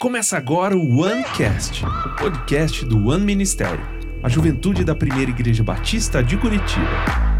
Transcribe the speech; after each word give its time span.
Começa 0.00 0.36
agora 0.36 0.76
o 0.76 0.98
OneCast, 1.02 1.84
o 1.84 2.16
podcast 2.16 2.84
do 2.84 3.06
One 3.08 3.24
Ministério, 3.24 3.80
a 4.22 4.28
juventude 4.28 4.82
da 4.82 4.92
primeira 4.92 5.30
igreja 5.30 5.62
batista 5.62 6.22
de 6.22 6.36
Curitiba. 6.36 7.38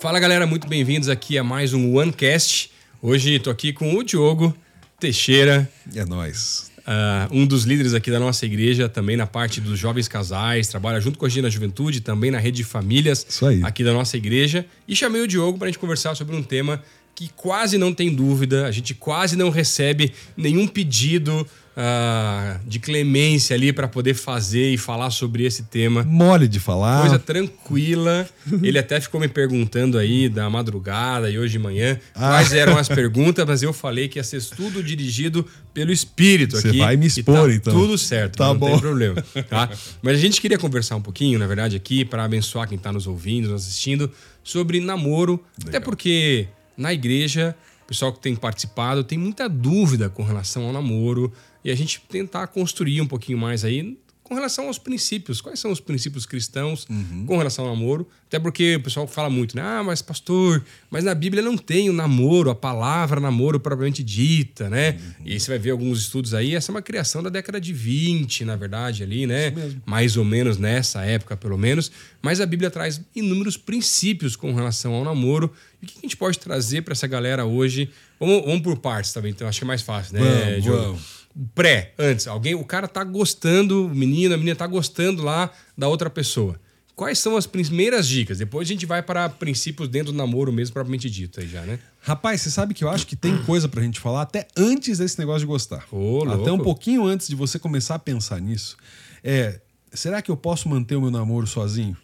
Fala 0.00 0.18
galera, 0.18 0.46
muito 0.46 0.66
bem-vindos 0.66 1.10
aqui 1.10 1.36
a 1.36 1.44
mais 1.44 1.74
um 1.74 1.94
OneCast. 1.94 2.72
Hoje 3.02 3.34
estou 3.34 3.52
aqui 3.52 3.74
com 3.74 3.94
o 3.94 4.02
Diogo 4.02 4.56
Teixeira, 4.98 5.70
É 5.94 6.04
nóis. 6.06 6.71
Ah, 6.86 7.28
um 7.30 7.46
dos 7.46 7.64
líderes 7.64 7.94
aqui 7.94 8.10
da 8.10 8.18
nossa 8.18 8.44
igreja, 8.44 8.88
também 8.88 9.16
na 9.16 9.26
parte 9.26 9.60
dos 9.60 9.78
jovens 9.78 10.08
casais, 10.08 10.68
trabalha 10.68 11.00
junto 11.00 11.18
com 11.18 11.26
a 11.26 11.28
gente 11.28 11.42
na 11.42 11.50
juventude, 11.50 12.00
também 12.00 12.30
na 12.30 12.38
rede 12.38 12.58
de 12.58 12.64
famílias 12.64 13.24
aqui 13.62 13.84
da 13.84 13.92
nossa 13.92 14.16
igreja. 14.16 14.66
E 14.86 14.96
chamei 14.96 15.22
o 15.22 15.28
Diogo 15.28 15.58
para 15.58 15.68
a 15.68 15.70
gente 15.70 15.78
conversar 15.78 16.14
sobre 16.14 16.34
um 16.34 16.42
tema 16.42 16.82
que 17.14 17.30
quase 17.36 17.76
não 17.78 17.92
tem 17.92 18.14
dúvida, 18.14 18.66
a 18.66 18.70
gente 18.70 18.94
quase 18.94 19.36
não 19.36 19.50
recebe 19.50 20.12
nenhum 20.36 20.66
pedido 20.66 21.46
ah, 21.76 22.58
de 22.66 22.78
clemência 22.78 23.54
ali 23.54 23.72
para 23.72 23.88
poder 23.88 24.14
fazer 24.14 24.72
e 24.72 24.76
falar 24.78 25.10
sobre 25.10 25.44
esse 25.44 25.62
tema. 25.64 26.02
Mole 26.04 26.46
de 26.48 26.58
falar. 26.60 27.00
Coisa 27.02 27.18
tranquila. 27.18 28.28
Ele 28.62 28.78
até 28.78 29.00
ficou 29.00 29.20
me 29.20 29.28
perguntando 29.28 29.98
aí 29.98 30.28
da 30.28 30.48
madrugada 30.50 31.30
e 31.30 31.38
hoje 31.38 31.52
de 31.52 31.58
manhã 31.58 31.98
Ah. 32.14 32.30
quais 32.30 32.52
eram 32.52 32.76
as 32.76 32.88
perguntas, 32.88 33.46
mas 33.46 33.62
eu 33.62 33.72
falei 33.72 34.08
que 34.08 34.18
ia 34.18 34.24
ser 34.24 34.42
tudo 34.44 34.82
dirigido 34.82 35.46
pelo 35.72 35.92
Espírito 35.92 36.56
Você 36.60 36.68
aqui. 36.68 36.78
vai 36.78 36.96
me 36.96 37.04
e 37.04 37.08
expor, 37.08 37.48
tá 37.48 37.54
então. 37.54 37.72
Tudo 37.72 37.96
certo, 37.96 38.36
Tá 38.36 38.48
não 38.48 38.58
bom. 38.58 38.70
tem 38.70 38.78
problema. 38.80 39.22
Tá? 39.48 39.70
Mas 40.02 40.16
a 40.18 40.20
gente 40.20 40.40
queria 40.40 40.58
conversar 40.58 40.96
um 40.96 41.00
pouquinho, 41.02 41.38
na 41.38 41.46
verdade, 41.46 41.74
aqui, 41.76 42.04
para 42.04 42.24
abençoar 42.24 42.68
quem 42.68 42.76
está 42.76 42.92
nos 42.92 43.06
ouvindo, 43.06 43.48
nos 43.50 43.62
assistindo, 43.62 44.10
sobre 44.44 44.80
namoro. 44.80 45.42
Até 45.66 45.80
porque 45.80 46.48
na 46.76 46.92
igreja, 46.92 47.56
o 47.84 47.86
pessoal 47.86 48.12
que 48.12 48.20
tem 48.20 48.34
participado 48.34 49.04
tem 49.04 49.18
muita 49.18 49.48
dúvida 49.48 50.08
com 50.08 50.22
relação 50.22 50.64
ao 50.66 50.72
namoro 50.72 51.32
e 51.64 51.70
a 51.70 51.74
gente 51.74 52.00
tentar 52.08 52.46
construir 52.48 53.00
um 53.00 53.06
pouquinho 53.06 53.38
mais 53.38 53.64
aí 53.64 53.96
com 54.32 54.34
relação 54.36 54.66
aos 54.66 54.78
princípios. 54.78 55.42
Quais 55.42 55.60
são 55.60 55.70
os 55.70 55.78
princípios 55.78 56.24
cristãos 56.24 56.86
com 57.26 57.36
relação 57.36 57.66
ao 57.66 57.74
namoro? 57.74 58.08
Até 58.28 58.38
porque 58.38 58.76
o 58.76 58.82
pessoal 58.82 59.06
fala 59.06 59.28
muito, 59.28 59.54
né? 59.54 59.62
Ah, 59.62 59.82
mas 59.84 60.00
pastor, 60.00 60.64
mas 60.90 61.04
na 61.04 61.14
Bíblia 61.14 61.42
não 61.42 61.54
tem 61.54 61.90
o 61.90 61.92
namoro, 61.92 62.48
a 62.48 62.54
palavra 62.54 63.20
namoro 63.20 63.60
propriamente 63.60 64.02
dita, 64.02 64.70
né? 64.70 64.98
E 65.22 65.32
aí 65.32 65.38
você 65.40 65.50
vai 65.50 65.58
ver 65.58 65.72
alguns 65.72 66.00
estudos 66.00 66.32
aí, 66.32 66.54
essa 66.54 66.70
é 66.70 66.74
uma 66.74 66.80
criação 66.80 67.22
da 67.22 67.28
década 67.28 67.60
de 67.60 67.74
20, 67.74 68.46
na 68.46 68.56
verdade, 68.56 69.02
ali, 69.02 69.26
né? 69.26 69.52
Mais 69.84 70.16
ou 70.16 70.24
menos 70.24 70.56
nessa 70.56 71.04
época, 71.04 71.36
pelo 71.36 71.58
menos. 71.58 71.92
Mas 72.22 72.40
a 72.40 72.46
Bíblia 72.46 72.70
traz 72.70 73.02
inúmeros 73.14 73.58
princípios 73.58 74.34
com 74.34 74.54
relação 74.54 74.94
ao 74.94 75.04
namoro. 75.04 75.52
E 75.82 75.84
o 75.84 75.88
que 75.88 75.98
a 75.98 76.00
gente 76.02 76.16
pode 76.16 76.38
trazer 76.38 76.80
para 76.82 76.92
essa 76.92 77.06
galera 77.06 77.44
hoje? 77.44 77.90
Vamos, 78.18 78.46
vamos 78.46 78.62
por 78.62 78.78
partes 78.78 79.12
também, 79.12 79.32
então 79.32 79.46
acho 79.46 79.58
que 79.58 79.64
é 79.64 79.66
mais 79.66 79.82
fácil, 79.82 80.14
né, 80.14 80.20
Vamos, 80.20 80.62
Diogo? 80.62 80.82
vamos. 80.84 81.21
Pré, 81.54 81.94
antes, 81.98 82.26
alguém, 82.26 82.54
o 82.54 82.64
cara 82.64 82.86
tá 82.86 83.02
gostando, 83.04 83.86
o 83.86 83.94
menino, 83.94 84.34
a 84.34 84.38
menina 84.38 84.56
tá 84.56 84.66
gostando 84.66 85.22
lá 85.22 85.50
da 85.76 85.88
outra 85.88 86.10
pessoa. 86.10 86.60
Quais 86.94 87.18
são 87.18 87.36
as 87.36 87.46
primeiras 87.46 88.06
dicas? 88.06 88.38
Depois 88.38 88.68
a 88.68 88.72
gente 88.72 88.84
vai 88.84 89.02
para 89.02 89.28
princípios 89.28 89.88
dentro 89.88 90.12
do 90.12 90.18
namoro 90.18 90.52
mesmo, 90.52 90.74
propriamente 90.74 91.08
dito 91.08 91.40
aí 91.40 91.48
já, 91.48 91.62
né? 91.62 91.78
Rapaz, 92.00 92.42
você 92.42 92.50
sabe 92.50 92.74
que 92.74 92.84
eu 92.84 92.90
acho 92.90 93.06
que 93.06 93.16
tem 93.16 93.42
coisa 93.44 93.66
pra 93.68 93.82
gente 93.82 93.98
falar 93.98 94.22
até 94.22 94.46
antes 94.56 94.98
desse 94.98 95.18
negócio 95.18 95.40
de 95.40 95.46
gostar. 95.46 95.86
Até 96.34 96.52
um 96.52 96.58
pouquinho 96.58 97.06
antes 97.06 97.28
de 97.28 97.34
você 97.34 97.58
começar 97.58 97.94
a 97.94 97.98
pensar 97.98 98.40
nisso. 98.40 98.76
É, 99.24 99.60
será 99.92 100.20
que 100.20 100.30
eu 100.30 100.36
posso 100.36 100.68
manter 100.68 100.96
o 100.96 101.00
meu 101.00 101.10
namoro 101.10 101.46
sozinho? 101.46 101.96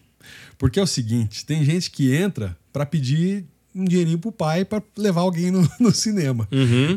Porque 0.57 0.81
é 0.81 0.83
o 0.83 0.87
seguinte, 0.87 1.45
tem 1.45 1.65
gente 1.65 1.91
que 1.91 2.15
entra 2.15 2.57
pra 2.73 2.87
pedir 2.87 3.45
um 3.75 3.85
dinheirinho 3.85 4.19
pro 4.19 4.33
pai 4.33 4.65
pra 4.65 4.83
levar 4.97 5.21
alguém 5.21 5.51
no, 5.51 5.69
no 5.79 5.93
cinema. 5.95 6.49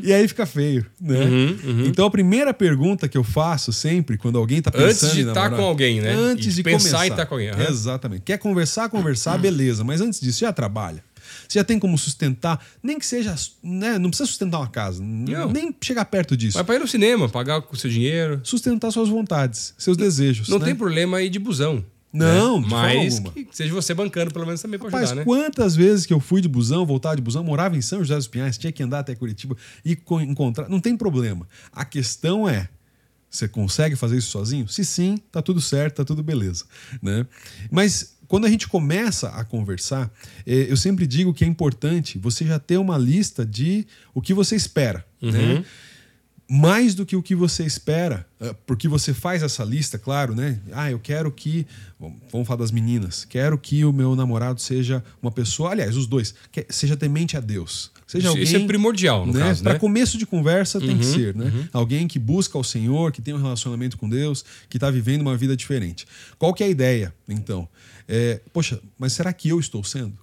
E 0.04 0.12
aí 0.14 0.28
fica 0.28 0.46
feio, 0.46 0.86
né? 1.00 1.20
Uhum, 1.26 1.86
Então 1.86 2.06
a 2.06 2.12
primeira 2.12 2.54
pergunta 2.54 3.08
que 3.08 3.18
eu 3.18 3.24
faço 3.24 3.72
sempre 3.72 4.18
quando 4.18 4.38
alguém 4.38 4.62
tá 4.62 4.72
pensando 4.72 4.88
Antes 4.90 5.12
de 5.14 5.20
estar 5.22 5.34
namorar- 5.44 5.60
com 5.60 5.66
alguém, 5.66 6.02
né? 6.02 6.12
Antes 6.12 6.54
E 6.54 6.56
de 6.56 6.64
pensar 6.64 6.80
começar. 6.90 7.08
em 7.08 7.10
estar 7.12 7.26
com 7.26 7.36
alguém. 7.36 7.50
Exatamente. 7.70 8.22
Quer 8.24 8.38
conversar, 8.38 8.90
conversar, 8.90 9.38
beleza. 9.38 9.84
Mas 9.84 10.02
antes 10.02 10.20
disso, 10.20 10.40
já 10.40 10.52
trabalha. 10.52 11.04
Você 11.48 11.60
já 11.60 11.64
tem 11.64 11.78
como 11.78 11.98
sustentar, 11.98 12.60
nem 12.82 12.98
que 12.98 13.06
seja, 13.06 13.36
né? 13.64 13.98
Não 14.00 14.10
precisa 14.10 14.28
sustentar 14.28 14.58
uma 14.60 14.68
casa, 14.68 15.02
Não. 15.04 15.52
nem 15.52 15.74
chegar 15.82 16.04
perto 16.06 16.36
disso. 16.36 16.56
Vai 16.56 16.64
para 16.64 16.76
ir 16.76 16.80
no 16.80 16.88
cinema, 16.88 17.30
pagar 17.30 17.62
com 17.62 17.74
o 17.76 17.78
seu 17.78 17.90
dinheiro. 17.90 18.40
Sustentar 18.44 18.90
suas 18.92 19.08
vontades, 19.08 19.74
seus 19.78 19.96
desejos. 19.96 20.50
Não 20.50 20.60
né? 20.60 20.66
tem 20.66 20.76
problema 20.76 21.22
ir 21.22 21.30
de 21.30 21.40
busão. 21.40 21.86
Não, 22.14 22.58
né? 22.60 22.64
de 22.64 22.70
forma 22.70 22.88
Mas 22.96 23.20
que 23.20 23.48
seja 23.52 23.74
você 23.74 23.94
bancando, 23.94 24.32
pelo 24.32 24.46
menos 24.46 24.62
também 24.62 24.78
para 24.80 24.88
Rapaz, 24.90 25.04
ajudar, 25.12 25.20
né? 25.22 25.26
quantas 25.26 25.76
vezes 25.76 26.06
que 26.06 26.14
eu 26.14 26.20
fui 26.20 26.42
de 26.42 26.48
busão, 26.50 26.86
voltava 26.86 27.16
de 27.16 27.22
busão, 27.22 27.44
morava 27.44 27.78
em 27.78 27.82
São 27.82 28.00
José 28.00 28.16
dos 28.16 28.28
Pinhais, 28.28 28.58
tinha 28.58 28.72
que 28.72 28.84
andar 28.84 29.00
até 29.00 29.16
Curitiba 29.16 29.56
e 29.86 29.96
co- 29.96 30.20
encontrar. 30.22 30.68
Não 30.70 30.80
tem 30.80 30.98
problema. 30.98 31.48
A 31.72 31.86
questão 31.86 32.48
é. 32.50 32.68
Você 33.30 33.48
consegue 33.48 33.96
fazer 33.96 34.18
isso 34.18 34.30
sozinho? 34.30 34.68
Se 34.68 34.84
sim, 34.84 35.18
tá 35.32 35.42
tudo 35.42 35.62
certo, 35.62 35.96
tá 35.98 36.04
tudo 36.04 36.22
beleza. 36.22 36.66
Né? 37.02 37.26
Mas 37.72 38.18
quando 38.28 38.44
a 38.46 38.50
gente 38.50 38.68
começa 38.68 39.30
a 39.30 39.46
conversar, 39.46 40.12
eh, 40.46 40.66
eu 40.70 40.76
sempre 40.76 41.08
digo 41.08 41.34
que 41.34 41.46
é 41.46 41.48
importante 41.48 42.18
você 42.20 42.46
já 42.46 42.60
ter 42.60 42.76
uma 42.76 42.98
lista 42.98 43.46
de 43.46 43.88
o 44.14 44.22
que 44.22 44.34
você 44.34 44.54
espera. 44.58 45.06
Né? 45.22 45.64
Mais 46.54 46.94
do 46.94 47.06
que 47.06 47.16
o 47.16 47.24
que 47.24 47.34
você 47.34 47.64
espera, 47.64 48.28
eh, 48.38 48.54
porque 48.68 48.86
você 48.86 49.14
faz 49.14 49.42
essa 49.42 49.64
lista, 49.64 49.98
claro, 49.98 50.36
né? 50.36 50.60
Ah, 50.74 50.92
eu 50.92 51.00
quero 51.00 51.32
que. 51.32 51.66
Vamos 52.30 52.46
falar 52.46 52.60
das 52.60 52.72
meninas. 52.72 53.24
Quero 53.24 53.58
que 53.58 53.86
o 53.86 53.94
meu 53.94 54.18
namorado 54.18 54.60
seja 54.60 55.02
uma 55.22 55.32
pessoa, 55.32 55.72
aliás, 55.72 55.96
os 55.96 56.08
dois, 56.08 56.36
que 56.52 56.66
seja 56.70 56.98
temente 56.98 57.38
a 57.38 57.40
Deus. 57.40 57.90
Seja 58.06 58.24
Isso- 58.24 58.28
alguém. 58.30 58.44
isso 58.44 58.56
é 58.58 58.60
primordial, 58.68 59.26
no 59.26 59.32
né? 59.32 59.40
caso, 59.40 59.64
Para 59.64 59.74
né? 59.74 59.80
começo 59.80 60.18
de 60.18 60.26
conversa 60.26 60.82
tem 60.82 60.98
que 60.98 61.06
ser, 61.06 61.34
né? 61.34 61.70
Alguém 61.72 62.06
que 62.06 62.20
busca 62.20 62.58
o 62.58 62.64
Senhor, 62.66 63.14
que 63.14 63.22
tem 63.22 63.34
um 63.34 63.42
relacionamento 63.42 63.98
com 63.98 64.10
Deus, 64.10 64.44
que 64.70 64.76
está 64.76 64.92
vivendo 64.92 65.22
uma 65.22 65.38
vida 65.38 65.56
diferente. 65.56 66.06
Qual 66.38 66.54
que 66.54 66.64
é 66.64 66.68
a 66.68 66.70
ideia, 66.70 67.14
então? 67.30 67.66
É, 68.10 68.42
poxa, 68.52 68.78
mas 69.00 69.14
será 69.14 69.32
que 69.32 69.48
eu 69.48 69.58
estou 69.58 69.84
sendo? 69.86 70.18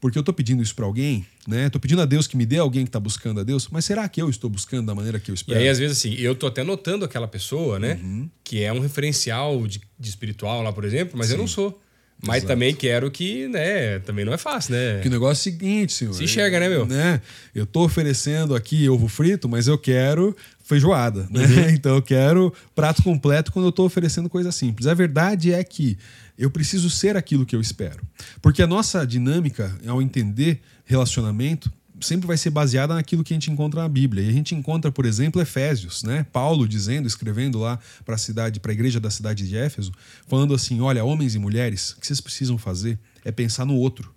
Porque 0.00 0.18
eu 0.18 0.20
estou 0.20 0.34
pedindo 0.34 0.62
isso 0.62 0.74
para 0.74 0.84
alguém, 0.84 1.24
né? 1.46 1.66
Estou 1.66 1.80
pedindo 1.80 2.02
a 2.02 2.04
Deus 2.04 2.26
que 2.26 2.36
me 2.36 2.44
dê 2.46 2.58
alguém 2.58 2.84
que 2.84 2.88
está 2.88 3.00
buscando 3.00 3.40
a 3.40 3.44
Deus, 3.44 3.68
mas 3.70 3.84
será 3.84 4.08
que 4.08 4.20
eu 4.20 4.28
estou 4.28 4.48
buscando 4.50 4.86
da 4.86 4.94
maneira 4.94 5.18
que 5.20 5.30
eu 5.30 5.34
E 5.34 5.36
espero? 5.36 5.58
aí, 5.58 5.68
às 5.68 5.78
vezes, 5.78 5.98
assim, 5.98 6.14
eu 6.14 6.34
tô 6.34 6.46
até 6.46 6.62
notando 6.62 7.04
aquela 7.04 7.28
pessoa, 7.28 7.78
né? 7.78 7.98
Uhum. 8.02 8.28
Que 8.42 8.62
é 8.62 8.72
um 8.72 8.80
referencial 8.80 9.66
de, 9.66 9.80
de 9.98 10.08
espiritual 10.08 10.62
lá, 10.62 10.72
por 10.72 10.84
exemplo, 10.84 11.16
mas 11.16 11.30
eu 11.30 11.38
não 11.38 11.46
sou. 11.46 11.80
Mas 12.24 12.36
Exato. 12.38 12.52
também 12.52 12.72
quero 12.72 13.10
que, 13.10 13.48
né? 13.48 13.98
Também 13.98 14.24
não 14.24 14.32
é 14.32 14.38
fácil, 14.38 14.74
né? 14.76 15.00
Que 15.00 15.08
o 15.08 15.10
negócio 15.10 15.40
é 15.48 15.50
o 15.50 15.52
seguinte, 15.52 15.92
senhor. 15.92 16.14
Se 16.14 16.22
enxerga, 16.22 16.60
né, 16.60 16.68
meu? 16.68 16.86
Né? 16.86 17.20
Eu 17.52 17.66
tô 17.66 17.82
oferecendo 17.84 18.54
aqui 18.54 18.88
ovo 18.88 19.08
frito, 19.08 19.48
mas 19.48 19.66
eu 19.66 19.76
quero 19.76 20.36
feijoada, 20.62 21.26
né? 21.28 21.44
Uhum. 21.44 21.68
Então 21.74 21.96
eu 21.96 22.02
quero 22.02 22.54
prato 22.76 23.02
completo 23.02 23.50
quando 23.50 23.66
eu 23.66 23.72
tô 23.72 23.84
oferecendo 23.84 24.28
coisa 24.30 24.52
simples. 24.52 24.86
A 24.86 24.94
verdade 24.94 25.52
é 25.52 25.64
que 25.64 25.98
eu 26.38 26.50
preciso 26.50 26.90
ser 26.90 27.16
aquilo 27.16 27.46
que 27.46 27.54
eu 27.54 27.60
espero. 27.60 28.02
Porque 28.40 28.62
a 28.62 28.66
nossa 28.66 29.06
dinâmica, 29.06 29.76
ao 29.86 30.00
entender 30.00 30.60
relacionamento, 30.84 31.72
sempre 32.00 32.26
vai 32.26 32.36
ser 32.36 32.50
baseada 32.50 32.94
naquilo 32.94 33.22
que 33.22 33.32
a 33.32 33.36
gente 33.36 33.50
encontra 33.50 33.82
na 33.82 33.88
Bíblia. 33.88 34.24
E 34.24 34.28
a 34.28 34.32
gente 34.32 34.54
encontra, 34.54 34.90
por 34.90 35.04
exemplo, 35.06 35.40
Efésios, 35.40 36.02
né? 36.02 36.26
Paulo 36.32 36.66
dizendo, 36.66 37.06
escrevendo 37.06 37.58
lá 37.58 37.78
para 38.04 38.16
a 38.16 38.18
cidade, 38.18 38.60
para 38.60 38.72
a 38.72 38.74
igreja 38.74 38.98
da 38.98 39.10
cidade 39.10 39.46
de 39.48 39.56
Éfeso, 39.56 39.92
falando 40.26 40.54
assim: 40.54 40.80
"Olha, 40.80 41.04
homens 41.04 41.34
e 41.34 41.38
mulheres, 41.38 41.90
o 41.92 42.00
que 42.00 42.06
vocês 42.06 42.20
precisam 42.20 42.58
fazer 42.58 42.98
é 43.24 43.30
pensar 43.30 43.64
no 43.64 43.74
outro. 43.74 44.12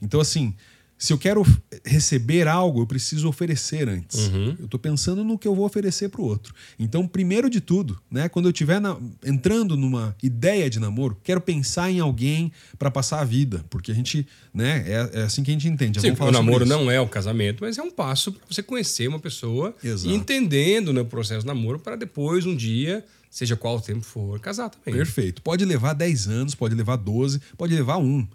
Então, 0.00 0.20
assim, 0.20 0.54
se 1.02 1.12
eu 1.12 1.18
quero 1.18 1.44
receber 1.84 2.46
algo, 2.46 2.80
eu 2.80 2.86
preciso 2.86 3.28
oferecer 3.28 3.88
antes. 3.88 4.30
Eu 4.56 4.66
estou 4.66 4.78
pensando 4.78 5.24
no 5.24 5.36
que 5.36 5.48
eu 5.48 5.54
vou 5.54 5.66
oferecer 5.66 6.08
para 6.08 6.20
o 6.20 6.24
outro. 6.24 6.54
Então, 6.78 7.08
primeiro 7.08 7.50
de 7.50 7.60
tudo, 7.60 8.00
né, 8.08 8.28
quando 8.28 8.46
eu 8.46 8.52
estiver 8.52 8.80
entrando 9.24 9.76
numa 9.76 10.14
ideia 10.22 10.70
de 10.70 10.78
namoro, 10.78 11.18
quero 11.24 11.40
pensar 11.40 11.90
em 11.90 11.98
alguém 11.98 12.52
para 12.78 12.88
passar 12.88 13.18
a 13.18 13.24
vida, 13.24 13.64
porque 13.68 13.90
a 13.90 13.94
gente, 13.94 14.24
né, 14.54 14.84
é, 14.86 15.10
é 15.14 15.22
assim 15.22 15.42
que 15.42 15.50
a 15.50 15.54
gente 15.54 15.66
entende. 15.66 15.98
Já 15.98 16.02
Sim, 16.02 16.14
o 16.16 16.30
namoro 16.30 16.64
não 16.64 16.88
é 16.88 17.00
o 17.00 17.08
casamento, 17.08 17.64
mas 17.64 17.78
é 17.78 17.82
um 17.82 17.90
passo 17.90 18.30
para 18.30 18.42
você 18.48 18.62
conhecer 18.62 19.08
uma 19.08 19.18
pessoa 19.18 19.74
Exato. 19.82 20.14
entendendo 20.14 20.92
né, 20.92 21.00
o 21.00 21.06
processo 21.06 21.44
do 21.44 21.48
namoro 21.48 21.80
para 21.80 21.96
depois, 21.96 22.46
um 22.46 22.54
dia, 22.54 23.04
seja 23.32 23.56
qual 23.56 23.78
o 23.78 23.80
tempo 23.80 24.02
for, 24.02 24.38
casar 24.38 24.68
também. 24.68 24.94
Perfeito. 24.94 25.40
Pode 25.40 25.64
levar 25.64 25.94
10 25.94 26.28
anos, 26.28 26.54
pode 26.54 26.74
levar 26.74 26.96
12, 26.96 27.40
pode 27.56 27.74
levar 27.74 27.96
um. 27.96 28.28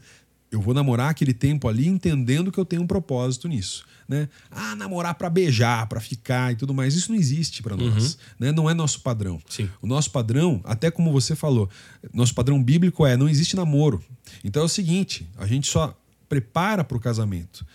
Eu 0.52 0.62
vou 0.62 0.74
namorar 0.74 1.10
aquele 1.10 1.34
tempo 1.34 1.68
ali 1.68 1.88
entendendo 1.88 2.52
que 2.52 2.60
eu 2.60 2.66
tenho 2.66 2.82
um 2.82 2.88
propósito 2.88 3.48
nisso. 3.48 3.86
Né? 4.08 4.30
Ah, 4.50 4.76
namorar 4.76 5.16
para 5.16 5.30
beijar, 5.30 5.86
para 5.88 6.00
ficar 6.00 6.54
e 6.54 6.56
tudo 6.56 6.74
mais. 6.74 6.96
Isso 6.96 7.12
não 7.12 7.20
existe 7.20 7.62
para 7.62 7.76
nós. 7.76 8.18
Né? 8.40 8.54
Não 8.54 8.70
é 8.70 8.74
nosso 8.74 9.02
padrão. 9.02 9.42
Sim. 9.50 9.70
O 9.82 9.88
nosso 9.88 10.10
padrão, 10.12 10.62
até 10.64 10.90
como 10.90 11.12
você 11.12 11.36
falou, 11.36 11.70
nosso 12.14 12.34
padrão 12.34 12.64
bíblico 12.64 13.06
é 13.06 13.18
não 13.18 13.28
existe 13.28 13.56
namoro. 13.56 14.02
Então 14.44 14.62
é 14.62 14.66
o 14.66 14.70
seguinte: 14.70 15.28
a 15.38 15.46
gente 15.46 15.68
só 15.68 15.98
prepara 16.30 16.84
para 16.84 16.96
o 16.96 17.00
casamento. 17.00 17.66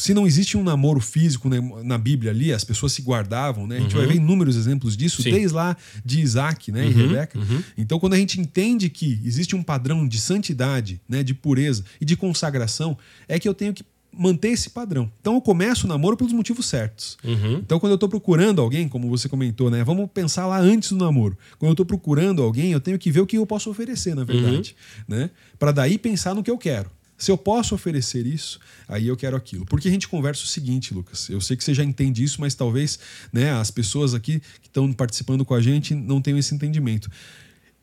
Se 0.00 0.14
não 0.14 0.26
existe 0.26 0.56
um 0.56 0.62
namoro 0.62 1.00
físico 1.00 1.48
né, 1.48 1.58
na 1.84 1.98
Bíblia 1.98 2.30
ali, 2.30 2.52
as 2.52 2.64
pessoas 2.64 2.92
se 2.92 3.02
guardavam, 3.02 3.66
né? 3.66 3.76
A 3.76 3.80
gente 3.80 3.94
vai 3.94 4.06
ver 4.06 4.16
inúmeros 4.16 4.56
exemplos 4.56 4.96
disso, 4.96 5.18
Uhum. 5.20 5.24
Sim. 5.24 5.30
desde 5.32 5.54
lá 5.54 5.76
de 6.04 6.20
Isaac 6.20 6.72
né, 6.72 6.86
e 6.86 6.90
Rebeca. 6.90 7.38
Então, 7.76 7.98
quando 8.00 8.14
a 8.14 8.16
gente 8.16 8.40
entende 8.40 8.88
que 8.88 9.20
existe 9.24 9.54
um 9.54 9.62
padrão 9.62 10.06
de 10.06 10.20
santidade, 10.20 11.00
né, 11.08 11.22
de 11.22 11.34
pureza 11.34 11.84
e 12.00 12.04
de 12.04 12.16
consagração, 12.16 12.96
é 13.28 13.38
que 13.38 13.48
eu 13.48 13.54
tenho 13.54 13.72
que 13.74 13.84
manter 14.12 14.48
esse 14.48 14.70
padrão. 14.70 15.10
Então, 15.20 15.34
eu 15.34 15.40
começo 15.40 15.86
o 15.86 15.88
namoro 15.88 16.16
pelos 16.16 16.32
motivos 16.32 16.66
certos. 16.66 17.16
Uhum. 17.22 17.58
Então, 17.58 17.78
quando 17.78 17.92
eu 17.92 17.94
estou 17.94 18.08
procurando 18.08 18.60
alguém, 18.60 18.88
como 18.88 19.08
você 19.08 19.28
comentou, 19.28 19.70
né? 19.70 19.84
Vamos 19.84 20.10
pensar 20.12 20.46
lá 20.46 20.58
antes 20.58 20.90
do 20.90 20.96
namoro. 21.04 21.38
Quando 21.58 21.68
eu 21.70 21.74
estou 21.74 21.86
procurando 21.86 22.42
alguém, 22.42 22.72
eu 22.72 22.80
tenho 22.80 22.98
que 22.98 23.10
ver 23.10 23.20
o 23.20 23.26
que 23.26 23.36
eu 23.38 23.46
posso 23.46 23.70
oferecer, 23.70 24.14
na 24.16 24.24
verdade, 24.24 24.74
né? 25.06 25.30
Para 25.58 25.70
daí 25.70 25.96
pensar 25.96 26.34
no 26.34 26.42
que 26.42 26.50
eu 26.50 26.58
quero. 26.58 26.90
Se 27.20 27.30
eu 27.30 27.36
posso 27.36 27.74
oferecer 27.74 28.26
isso, 28.26 28.58
aí 28.88 29.06
eu 29.06 29.16
quero 29.16 29.36
aquilo. 29.36 29.66
Porque 29.66 29.86
a 29.86 29.90
gente 29.90 30.08
conversa 30.08 30.42
o 30.42 30.46
seguinte, 30.46 30.94
Lucas. 30.94 31.28
Eu 31.28 31.38
sei 31.38 31.54
que 31.54 31.62
você 31.62 31.74
já 31.74 31.84
entende 31.84 32.24
isso, 32.24 32.40
mas 32.40 32.54
talvez 32.54 32.98
né, 33.30 33.52
as 33.52 33.70
pessoas 33.70 34.14
aqui 34.14 34.40
que 34.62 34.68
estão 34.68 34.90
participando 34.90 35.44
com 35.44 35.52
a 35.52 35.60
gente 35.60 35.94
não 35.94 36.22
tenham 36.22 36.38
esse 36.38 36.54
entendimento. 36.54 37.10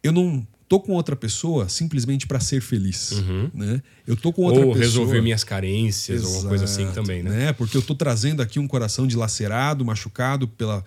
Eu 0.02 0.12
não 0.12 0.46
tô 0.68 0.80
com 0.80 0.94
outra 0.94 1.16
pessoa 1.16 1.70
simplesmente 1.70 2.26
para 2.26 2.40
ser 2.40 2.62
feliz, 2.62 3.12
né? 3.54 3.82
Eu 4.08 4.16
tô 4.16 4.34
com 4.34 4.42
outra 4.42 4.66
Ou 4.66 4.74
pessoa 4.74 4.86
resolver 4.86 5.22
minhas 5.22 5.44
carências, 5.44 6.24
ou 6.24 6.30
alguma 6.30 6.50
coisa 6.50 6.66
assim 6.66 6.92
também, 6.92 7.22
né? 7.22 7.54
Porque 7.54 7.78
eu 7.78 7.82
tô 7.82 7.94
trazendo 7.94 8.42
aqui 8.42 8.58
um 8.60 8.68
coração 8.68 9.06
dilacerado, 9.06 9.86
machucado 9.86 10.48
pela, 10.48 10.84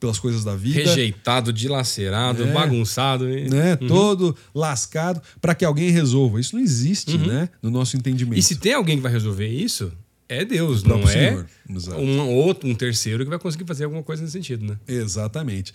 pelas 0.00 0.18
coisas 0.18 0.42
da 0.42 0.56
vida. 0.56 0.80
Rejeitado, 0.80 1.52
dilacerado, 1.52 2.42
É. 2.44 2.52
bagunçado. 2.52 3.26
Né, 3.26 3.76
todo 3.76 4.34
lascado 4.54 5.20
para 5.40 5.54
que 5.54 5.64
alguém 5.64 5.90
resolva. 5.90 6.40
Isso 6.40 6.56
não 6.56 6.62
existe, 6.62 7.18
né, 7.18 7.50
no 7.62 7.70
nosso 7.70 7.96
entendimento. 7.96 8.32
Uhum. 8.34 8.40
E 8.40 8.42
se 8.42 8.56
tem 8.56 8.72
alguém 8.72 8.96
que 8.96 9.02
vai 9.02 9.12
resolver 9.12 9.46
isso, 9.46 9.92
é 10.28 10.44
Deus, 10.44 10.82
não 10.82 11.06
é. 11.08 11.44
Exato. 11.68 12.00
um 12.00 12.28
outro, 12.28 12.68
um 12.68 12.74
terceiro 12.74 13.24
que 13.24 13.30
vai 13.30 13.38
conseguir 13.38 13.66
fazer 13.66 13.84
alguma 13.84 14.02
coisa 14.02 14.22
nesse 14.22 14.32
sentido, 14.32 14.64
né? 14.64 14.78
Exatamente. 14.88 15.72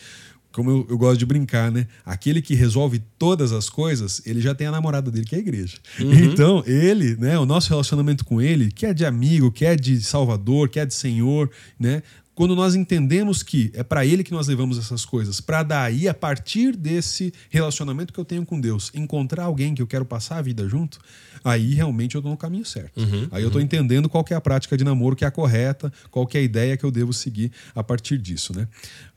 Como 0.51 0.71
eu, 0.71 0.88
eu 0.89 0.98
gosto 0.98 1.18
de 1.19 1.25
brincar, 1.25 1.69
né? 1.69 1.86
Aquele 2.06 2.42
que 2.42 2.56
resolve 2.56 3.04
todas 3.19 3.51
as 3.51 3.69
coisas, 3.69 4.21
ele 4.25 4.39
já 4.39 4.56
tem 4.56 4.66
a 4.68 4.71
namorada 4.71 5.12
dele, 5.12 5.25
que 5.25 5.36
é 5.36 5.38
a 5.38 5.42
igreja. 5.42 5.75
Uhum. 6.00 6.13
Então, 6.13 6.63
ele, 6.66 7.18
né? 7.18 7.38
O 7.38 7.45
nosso 7.45 7.69
relacionamento 7.69 8.24
com 8.24 8.42
ele, 8.42 8.71
que 8.71 8.86
é 8.86 8.94
de 8.94 9.06
amigo, 9.06 9.51
que 9.51 9.66
é 9.66 9.75
de 9.75 10.00
salvador, 10.01 10.69
que 10.69 10.80
é 10.80 10.86
de 10.86 10.94
senhor, 10.94 11.51
né? 11.78 12.01
Quando 12.35 12.53
nós 12.53 12.75
entendemos 12.75 13.41
que 13.41 13.71
é 13.73 13.81
para 13.81 14.05
ele 14.05 14.21
que 14.21 14.33
nós 14.33 14.47
levamos 14.47 14.77
essas 14.77 15.05
coisas, 15.05 15.39
para 15.39 15.63
daí, 15.63 16.07
a 16.07 16.13
partir 16.13 16.75
desse 16.75 17.33
relacionamento 17.49 18.11
que 18.11 18.19
eu 18.19 18.25
tenho 18.25 18.45
com 18.45 18.59
Deus, 18.59 18.91
encontrar 18.93 19.45
alguém 19.45 19.73
que 19.73 19.81
eu 19.81 19.87
quero 19.87 20.03
passar 20.03 20.37
a 20.37 20.41
vida 20.41 20.67
junto, 20.67 20.99
aí 21.45 21.73
realmente 21.73 22.15
eu 22.15 22.21
tô 22.21 22.27
no 22.27 22.35
caminho 22.35 22.65
certo. 22.65 22.99
Uhum, 22.99 23.29
aí 23.31 23.41
eu 23.41 23.49
tô 23.49 23.59
entendendo 23.59 24.09
qual 24.09 24.21
que 24.21 24.33
é 24.33 24.37
a 24.37 24.41
prática 24.41 24.75
de 24.75 24.83
namoro 24.83 25.15
que 25.15 25.23
é 25.23 25.27
a 25.27 25.31
correta, 25.31 25.93
qual 26.11 26.27
que 26.27 26.37
é 26.37 26.41
a 26.41 26.43
ideia 26.43 26.75
que 26.75 26.83
eu 26.83 26.91
devo 26.91 27.13
seguir 27.13 27.51
a 27.73 27.81
partir 27.81 28.17
disso, 28.17 28.53
né? 28.53 28.67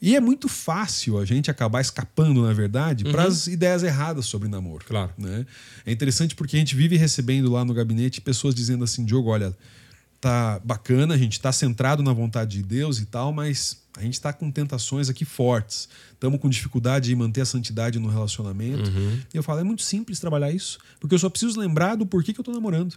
E 0.01 0.15
é 0.15 0.21
muito 0.21 0.49
fácil 0.49 1.19
a 1.19 1.25
gente 1.25 1.51
acabar 1.51 1.81
escapando, 1.81 2.43
na 2.43 2.53
verdade, 2.53 3.03
para 3.03 3.25
as 3.25 3.49
ideias 3.49 3.83
erradas 3.83 4.27
sobre 4.27 4.49
namoro. 4.49 4.85
Uhum. 4.85 4.89
Claro. 4.89 5.11
Né? 5.19 5.45
É 5.85 5.91
interessante 5.91 6.37
porque 6.37 6.55
a 6.55 6.59
gente 6.59 6.77
vive 6.77 6.97
recebendo 6.97 7.51
lá 7.51 7.65
no 7.65 7.75
gabinete 7.75 8.21
pessoas 8.21 8.55
dizendo 8.55 8.85
assim, 8.85 9.05
Diogo, 9.05 9.31
olha, 9.31 9.57
tá 10.21 10.61
bacana, 10.65 11.15
a 11.15 11.19
gente 11.19 11.41
tá 11.41 11.53
centrado 11.53 12.03
na 12.03 12.13
vontade 12.13 12.57
de 12.57 12.63
Deus 12.63 12.99
e 12.99 13.07
tal, 13.07 13.33
mas 13.33 13.79
a 13.97 14.03
gente 14.03 14.15
está 14.15 14.33
com 14.33 14.51
tentações 14.51 15.09
aqui 15.09 15.25
fortes. 15.25 15.89
Estamos 16.13 16.41
com 16.41 16.49
dificuldade 16.49 17.13
em 17.13 17.17
manter 17.17 17.41
a 17.41 17.45
santidade 17.45 17.99
no 17.99 18.09
relacionamento. 18.09 18.91
E 19.33 19.37
eu 19.37 19.43
falo, 19.43 19.61
é 19.61 19.65
muito 19.65 19.83
simples 19.83 20.21
trabalhar 20.21 20.53
isso, 20.53 20.79
porque 21.01 21.15
eu 21.15 21.19
só 21.19 21.29
preciso 21.29 21.59
lembrar 21.59 21.97
do 21.97 22.07
porquê 22.07 22.33
que 22.33 22.39
eu 22.39 22.43
estou 22.43 22.55
namorando. 22.55 22.95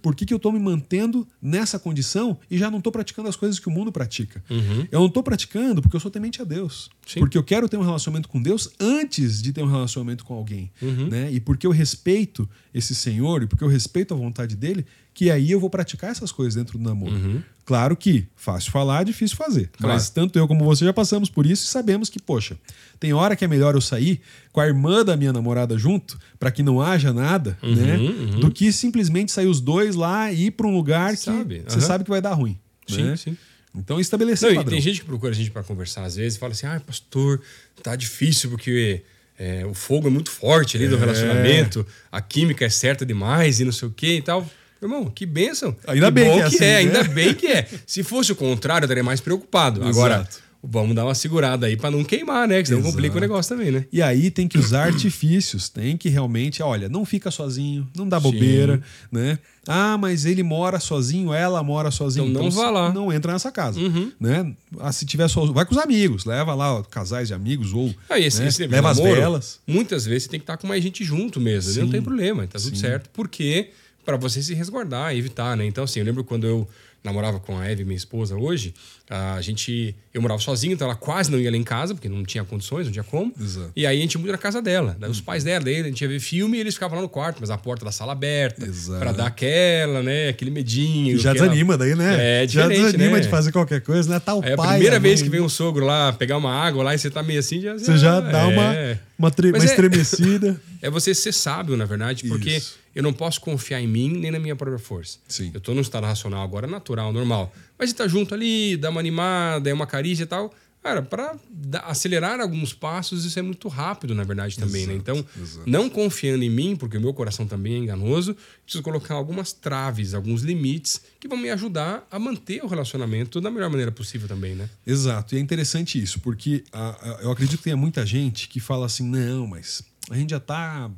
Por 0.00 0.14
que, 0.14 0.26
que 0.26 0.32
eu 0.32 0.36
estou 0.36 0.52
me 0.52 0.58
mantendo 0.58 1.26
nessa 1.40 1.78
condição 1.78 2.38
e 2.50 2.58
já 2.58 2.70
não 2.70 2.78
estou 2.78 2.92
praticando 2.92 3.28
as 3.28 3.36
coisas 3.36 3.58
que 3.58 3.68
o 3.68 3.70
mundo 3.70 3.90
pratica. 3.90 4.42
Eu 4.90 5.00
não 5.00 5.06
estou 5.06 5.22
praticando 5.22 5.80
porque 5.80 5.96
eu 5.96 6.00
sou 6.00 6.10
temente 6.10 6.40
a 6.42 6.44
Deus. 6.44 6.90
Sim. 7.06 7.20
Porque 7.20 7.36
eu 7.36 7.42
quero 7.42 7.68
ter 7.68 7.76
um 7.76 7.82
relacionamento 7.82 8.28
com 8.28 8.40
Deus 8.40 8.70
antes 8.78 9.40
de 9.42 9.52
ter 9.52 9.62
um 9.62 9.70
relacionamento 9.70 10.24
com 10.24 10.34
alguém. 10.34 10.70
Né? 11.10 11.30
E 11.32 11.40
porque 11.40 11.66
eu 11.66 11.70
respeito 11.70 12.48
esse 12.74 12.94
Senhor 12.94 13.42
e 13.42 13.46
porque 13.46 13.64
eu 13.64 13.68
respeito 13.68 14.12
a 14.14 14.16
vontade 14.16 14.56
dele, 14.56 14.86
que 15.14 15.30
aí 15.30 15.50
eu 15.50 15.60
vou 15.60 15.68
praticar 15.70 16.10
essas 16.10 16.32
coisas 16.32 16.54
dentro 16.54 16.78
do 16.78 16.84
namoro. 16.84 17.42
Claro 17.64 17.96
que 17.96 18.26
fácil 18.34 18.72
falar, 18.72 19.04
difícil 19.04 19.36
fazer. 19.36 19.70
Claro. 19.78 19.94
Mas 19.94 20.10
tanto 20.10 20.38
eu 20.38 20.48
como 20.48 20.64
você 20.64 20.84
já 20.84 20.92
passamos 20.92 21.28
por 21.30 21.46
isso 21.46 21.64
e 21.64 21.68
sabemos 21.68 22.08
que, 22.08 22.20
poxa, 22.20 22.56
tem 22.98 23.12
hora 23.12 23.36
que 23.36 23.44
é 23.44 23.48
melhor 23.48 23.74
eu 23.74 23.80
sair 23.80 24.20
com 24.50 24.60
a 24.60 24.66
irmã 24.66 25.04
da 25.04 25.16
minha 25.16 25.32
namorada 25.32 25.78
junto, 25.78 26.18
para 26.40 26.50
que 26.50 26.62
não 26.62 26.80
haja 26.80 27.12
nada, 27.12 27.56
Uhum, 27.62 27.74
né? 27.76 27.98
Do 28.40 28.50
que 28.50 28.72
simplesmente 28.72 29.30
sair 29.30 29.46
os 29.46 29.60
dois 29.60 29.94
lá 29.94 30.32
e 30.32 30.46
ir 30.46 30.50
para 30.52 30.66
um 30.66 30.74
lugar 30.74 31.16
Sabe, 31.16 31.60
que 31.60 31.72
você 31.72 31.80
sabe 31.80 32.04
que 32.04 32.10
vai 32.10 32.20
dar 32.20 32.32
ruim. 32.34 32.58
Sim, 32.88 33.02
né? 33.04 33.16
sim. 33.16 33.36
Então 33.74 33.98
estabelecer 34.00 34.52
Não, 34.54 34.64
tem 34.64 34.80
gente 34.80 35.00
que 35.00 35.06
procura 35.06 35.32
a 35.32 35.34
gente 35.34 35.50
para 35.50 35.62
conversar 35.62 36.04
às 36.04 36.16
vezes 36.16 36.36
e 36.36 36.38
fala 36.40 36.52
assim: 36.52 36.66
ah, 36.66 36.80
pastor, 36.84 37.40
tá 37.82 37.96
difícil 37.96 38.50
porque 38.50 39.02
é, 39.38 39.64
o 39.64 39.72
fogo 39.72 40.08
é 40.08 40.10
muito 40.10 40.30
forte 40.30 40.76
ali 40.76 40.88
do 40.88 40.96
É. 40.96 40.98
relacionamento, 40.98 41.86
a 42.10 42.20
química 42.20 42.64
é 42.66 42.68
certa 42.68 43.06
demais 43.06 43.60
e 43.60 43.64
não 43.64 43.72
sei 43.72 43.88
o 43.88 43.90
que 43.90 44.16
e 44.16 44.22
tal. 44.22 44.46
Irmão, 44.82 45.06
que 45.08 45.24
bênção. 45.24 45.76
Ainda 45.86 46.06
que 46.06 46.12
bem 46.12 46.32
que 46.34 46.40
é 46.40 46.42
assim, 46.42 46.58
né? 46.60 46.76
ainda 46.76 47.04
bem 47.04 47.34
que 47.34 47.46
é. 47.46 47.68
Se 47.86 48.02
fosse 48.02 48.32
o 48.32 48.36
contrário, 48.36 48.84
eu 48.84 48.86
estaria 48.86 49.04
mais 49.04 49.20
preocupado. 49.20 49.82
Agora, 49.84 50.14
Exato. 50.16 50.38
vamos 50.62 50.94
dar 50.96 51.04
uma 51.04 51.14
segurada 51.14 51.66
aí 51.66 51.76
para 51.76 51.90
não 51.92 52.02
queimar, 52.02 52.48
né? 52.48 52.60
Que 52.60 52.66
senão 52.68 52.80
Exato. 52.80 52.92
complica 52.94 53.16
o 53.16 53.20
negócio 53.20 53.54
também, 53.56 53.70
né? 53.70 53.84
E 53.92 54.02
aí 54.02 54.28
tem 54.30 54.48
que 54.48 54.58
usar 54.58 54.86
artifícios, 54.86 55.68
tem 55.68 55.96
que 55.96 56.08
realmente, 56.08 56.62
olha, 56.64 56.88
não 56.88 57.04
fica 57.04 57.30
sozinho, 57.30 57.88
não 57.96 58.08
dá 58.08 58.18
bobeira, 58.18 58.82
né? 59.10 59.38
Ah, 59.68 59.96
mas 59.96 60.24
ele 60.24 60.42
mora 60.42 60.80
sozinho, 60.80 61.32
ela 61.32 61.62
mora 61.62 61.92
sozinho. 61.92 62.26
Então 62.26 62.42
não 62.42 62.50
vá 62.50 62.68
lá. 62.68 62.92
Não 62.92 63.12
entra 63.12 63.32
nessa 63.32 63.52
casa, 63.52 63.78
Uhum. 63.78 64.10
né? 64.18 64.52
Ah, 64.80 64.90
se 64.90 65.06
tiver 65.06 65.28
só, 65.28 65.44
vai 65.46 65.64
com 65.64 65.76
os 65.76 65.80
amigos, 65.80 66.24
leva 66.24 66.54
lá 66.56 66.74
ó, 66.74 66.82
casais 66.82 67.28
de 67.28 67.34
amigos 67.34 67.72
ou 67.72 67.94
Aí, 68.10 68.24
esse, 68.24 68.40
né? 68.42 68.48
esse 68.48 68.66
leva 68.66 68.90
as 68.90 68.98
namoro, 68.98 69.20
velas. 69.20 69.60
Muitas 69.64 70.04
vezes 70.04 70.24
você 70.24 70.28
tem 70.30 70.40
que 70.40 70.44
estar 70.44 70.56
com 70.56 70.66
mais 70.66 70.82
gente 70.82 71.04
junto 71.04 71.40
mesmo. 71.40 71.72
Sim. 71.72 71.82
Não 71.82 71.88
tem 71.88 72.02
problema, 72.02 72.44
tá 72.48 72.58
tudo 72.58 72.74
Sim. 72.74 72.82
certo. 72.82 73.08
Porque 73.12 73.70
para 74.04 74.16
você 74.16 74.42
se 74.42 74.54
resguardar 74.54 75.14
e 75.14 75.18
evitar, 75.18 75.56
né? 75.56 75.64
Então, 75.64 75.84
assim, 75.84 76.00
eu 76.00 76.06
lembro 76.06 76.24
quando 76.24 76.46
eu 76.46 76.68
namorava 77.04 77.40
com 77.40 77.58
a 77.58 77.68
Eve, 77.68 77.84
minha 77.84 77.96
esposa, 77.96 78.36
hoje, 78.36 78.72
a 79.10 79.40
gente. 79.40 79.92
Eu 80.14 80.22
morava 80.22 80.40
sozinho, 80.40 80.72
então 80.74 80.86
ela 80.86 80.94
quase 80.94 81.32
não 81.32 81.38
ia 81.40 81.50
lá 81.50 81.56
em 81.56 81.64
casa, 81.64 81.94
porque 81.94 82.08
não 82.08 82.22
tinha 82.24 82.44
condições, 82.44 82.84
não 82.86 82.92
tinha 82.92 83.02
como. 83.02 83.34
Exato. 83.40 83.72
E 83.74 83.84
aí 83.84 83.98
a 83.98 84.00
gente 84.00 84.16
muito 84.18 84.30
na 84.30 84.38
casa 84.38 84.62
dela. 84.62 84.96
Daí 85.00 85.10
os 85.10 85.20
pais 85.20 85.42
dela, 85.42 85.64
daí 85.64 85.80
a 85.80 85.82
gente 85.82 86.00
ia 86.00 86.06
ver 86.06 86.20
filme 86.20 86.58
e 86.58 86.60
eles 86.60 86.74
ficavam 86.74 86.94
lá 86.96 87.02
no 87.02 87.08
quarto, 87.08 87.38
mas 87.40 87.50
a 87.50 87.58
porta 87.58 87.84
da 87.84 87.90
sala 87.90 88.12
aberta. 88.12 88.68
Pra 89.00 89.10
dar 89.10 89.26
aquela, 89.26 90.00
né? 90.00 90.28
Aquele 90.28 90.52
medinho. 90.52 91.18
Já 91.18 91.32
aquela- 91.32 91.48
desanima 91.48 91.76
daí, 91.76 91.96
né? 91.96 92.44
É, 92.44 92.46
Já 92.48 92.68
desanima 92.68 93.16
né? 93.16 93.20
de 93.20 93.28
fazer 93.28 93.50
qualquer 93.50 93.80
coisa, 93.80 94.08
né? 94.08 94.20
Tá 94.20 94.36
o 94.36 94.44
É 94.44 94.52
a 94.52 94.56
pai, 94.56 94.74
primeira 94.74 95.00
vez 95.00 95.20
mãe, 95.20 95.28
que 95.28 95.36
vem 95.36 95.40
um 95.44 95.48
sogro 95.48 95.84
lá 95.84 96.12
pegar 96.12 96.36
uma 96.38 96.54
água 96.54 96.84
lá 96.84 96.94
e 96.94 96.98
você 96.98 97.10
tá 97.10 97.20
meio 97.20 97.40
assim, 97.40 97.60
já. 97.60 97.72
Você 97.74 97.96
já 97.98 98.20
dá 98.20 98.46
uma, 98.46 98.74
É. 98.76 98.98
uma, 99.18 99.30
tre- 99.32 99.50
Mas 99.50 99.64
uma 99.64 99.68
é- 99.68 99.72
estremecida. 99.72 100.60
É 100.84 100.90
você 100.90 101.14
ser 101.14 101.32
sábio, 101.32 101.76
na 101.76 101.84
verdade, 101.84 102.24
porque 102.26 102.56
Isso. 102.56 102.74
Eu 102.94 103.02
não 103.02 103.12
posso 103.12 103.40
confiar 103.40 103.80
em 103.80 103.86
mim 103.88 104.08
nem 104.18 104.30
na 104.30 104.38
minha 104.38 104.56
própria 104.56 104.78
força. 104.78 105.18
Sim. 105.28 105.50
Eu 105.54 105.60
tô 105.60 105.74
num 105.74 105.80
estado 105.80 106.04
racional 106.04 106.42
agora, 106.42 106.66
natural, 106.66 107.12
normal. 107.12 107.52
Mas 107.78 107.90
você 107.90 107.96
tá 107.96 108.06
junto 108.08 108.34
ali, 108.34 108.76
dá 108.76 108.90
uma 108.90 109.00
animada, 109.00 109.68
é 109.70 109.72
uma 109.74 109.86
carícia 109.86 110.24
e 110.24 110.26
tal. 110.26 110.52
Cara, 110.82 111.00
para 111.00 111.36
acelerar 111.84 112.40
alguns 112.40 112.74
passos, 112.74 113.24
isso 113.24 113.38
é 113.38 113.42
muito 113.42 113.68
rápido, 113.68 114.16
na 114.16 114.24
verdade, 114.24 114.58
também, 114.58 114.84
né? 114.84 114.94
Então, 114.94 115.24
exato. 115.40 115.62
não 115.64 115.88
confiando 115.88 116.42
em 116.42 116.50
mim, 116.50 116.74
porque 116.74 116.96
o 116.96 117.00
meu 117.00 117.14
coração 117.14 117.46
também 117.46 117.74
é 117.74 117.78
enganoso, 117.78 118.36
preciso 118.64 118.82
colocar 118.82 119.14
algumas 119.14 119.52
traves, 119.52 120.12
alguns 120.12 120.42
limites 120.42 121.00
que 121.20 121.28
vão 121.28 121.38
me 121.38 121.50
ajudar 121.50 122.04
a 122.10 122.18
manter 122.18 122.64
o 122.64 122.66
relacionamento 122.66 123.40
da 123.40 123.48
melhor 123.48 123.70
maneira 123.70 123.92
possível 123.92 124.26
também, 124.26 124.56
né? 124.56 124.68
Exato, 124.84 125.36
e 125.36 125.38
é 125.38 125.40
interessante 125.40 126.02
isso, 126.02 126.18
porque 126.18 126.64
a- 126.72 126.96
a- 127.00 127.22
eu 127.22 127.30
acredito 127.30 127.58
que 127.58 127.64
tenha 127.64 127.76
muita 127.76 128.04
gente 128.04 128.48
que 128.48 128.58
fala 128.58 128.86
assim: 128.86 129.04
não, 129.08 129.46
mas 129.46 129.84
a 130.10 130.16
gente 130.16 130.30
já 130.30 130.40
tá 130.40 130.86
a- 130.86 130.90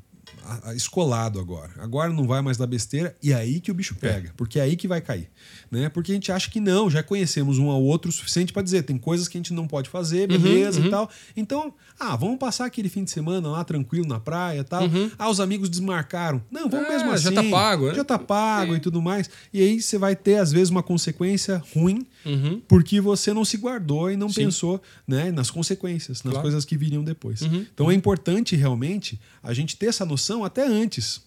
escolado 0.74 1.38
agora. 1.40 1.70
Agora 1.78 2.12
não 2.12 2.26
vai 2.26 2.40
mais 2.42 2.56
dar 2.56 2.66
besteira, 2.66 3.16
e 3.22 3.32
é 3.32 3.34
aí 3.34 3.60
que 3.60 3.70
o 3.70 3.74
bicho 3.74 3.94
pega, 3.94 4.32
porque 4.36 4.58
é 4.58 4.62
aí 4.62 4.76
que 4.76 4.86
vai 4.88 5.00
cair. 5.00 5.28
Né? 5.70 5.88
Porque 5.88 6.12
a 6.12 6.14
gente 6.14 6.30
acha 6.30 6.50
que 6.50 6.60
não, 6.60 6.90
já 6.90 7.02
conhecemos 7.02 7.58
um 7.58 7.70
ao 7.70 7.82
outro 7.82 8.08
o 8.10 8.12
suficiente 8.12 8.52
para 8.52 8.62
dizer, 8.62 8.82
tem 8.82 8.96
coisas 8.98 9.26
que 9.28 9.36
a 9.36 9.40
gente 9.40 9.52
não 9.52 9.66
pode 9.66 9.88
fazer, 9.88 10.26
beleza 10.28 10.80
e 10.80 10.90
tal. 10.90 11.08
Então, 11.36 11.72
ah, 11.98 12.14
vamos 12.16 12.38
passar 12.38 12.64
aquele 12.66 12.88
fim 12.88 13.04
de 13.04 13.10
semana 13.10 13.48
lá 13.48 13.64
tranquilo 13.64 14.06
na 14.06 14.20
praia 14.20 14.60
e 14.60 14.64
tal. 14.64 14.82
Ah, 15.18 15.28
os 15.30 15.40
amigos 15.40 15.68
desmarcaram. 15.68 16.42
Não, 16.50 16.68
vamos 16.68 16.86
Ah, 16.86 16.90
mesmo 16.92 17.10
assim. 17.12 17.24
já 17.24 17.32
tá 17.32 17.44
pago, 17.44 17.88
né? 17.88 17.94
Já 17.94 18.04
tá 18.04 18.18
pago 18.18 18.74
É. 18.74 18.76
e 18.76 18.80
tudo 18.80 19.00
mais. 19.02 19.28
E 19.52 19.60
aí 19.60 19.80
você 19.80 19.98
vai 19.98 20.14
ter, 20.14 20.36
às 20.36 20.52
vezes, 20.52 20.70
uma 20.70 20.82
consequência 20.82 21.62
ruim 21.74 22.06
Uhum. 22.24 22.60
porque 22.66 23.00
você 23.00 23.32
não 23.34 23.44
se 23.44 23.56
guardou 23.56 24.10
e 24.10 24.16
não 24.16 24.28
Sim. 24.28 24.44
pensou 24.46 24.80
né, 25.06 25.30
nas 25.30 25.50
consequências, 25.50 26.22
nas 26.22 26.32
Claro. 26.32 26.42
coisas 26.42 26.64
que 26.64 26.76
viriam 26.76 27.04
depois. 27.04 27.42
Uhum. 27.42 27.66
Então 27.74 27.90
é 27.90 27.94
importante 27.94 28.56
realmente 28.56 29.20
a 29.42 29.52
gente 29.52 29.76
ter 29.76 29.86
essa 29.86 30.04
noção 30.06 30.33
até 30.42 30.66
antes. 30.66 31.22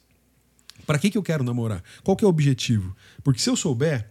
Para 0.88 0.98
que, 0.98 1.12
que 1.12 1.18
eu 1.18 1.24
quero 1.24 1.44
namorar? 1.44 1.84
Qual 2.04 2.18
que 2.18 2.24
é 2.24 2.28
o 2.28 2.30
objetivo? 2.30 2.96
Porque 3.24 3.40
se 3.40 3.50
eu 3.50 3.56
souber, 3.56 4.10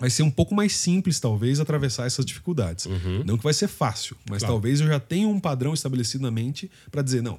vai 0.00 0.08
ser 0.08 0.22
um 0.22 0.30
pouco 0.30 0.54
mais 0.54 0.74
simples, 0.74 1.20
talvez, 1.20 1.60
atravessar 1.60 2.06
essas 2.06 2.24
dificuldades. 2.24 2.86
Não 3.26 3.36
que 3.36 3.44
vai 3.44 3.52
ser 3.52 3.68
fácil, 3.68 4.16
mas 4.28 4.42
Uhum. 4.42 4.46
Claro. 4.48 4.54
talvez 4.54 4.80
eu 4.80 4.86
já 4.86 4.98
tenha 4.98 5.28
um 5.28 5.38
padrão 5.38 5.74
estabelecido 5.74 6.22
na 6.22 6.30
mente 6.30 6.70
para 6.90 7.02
dizer, 7.02 7.22
não, 7.22 7.38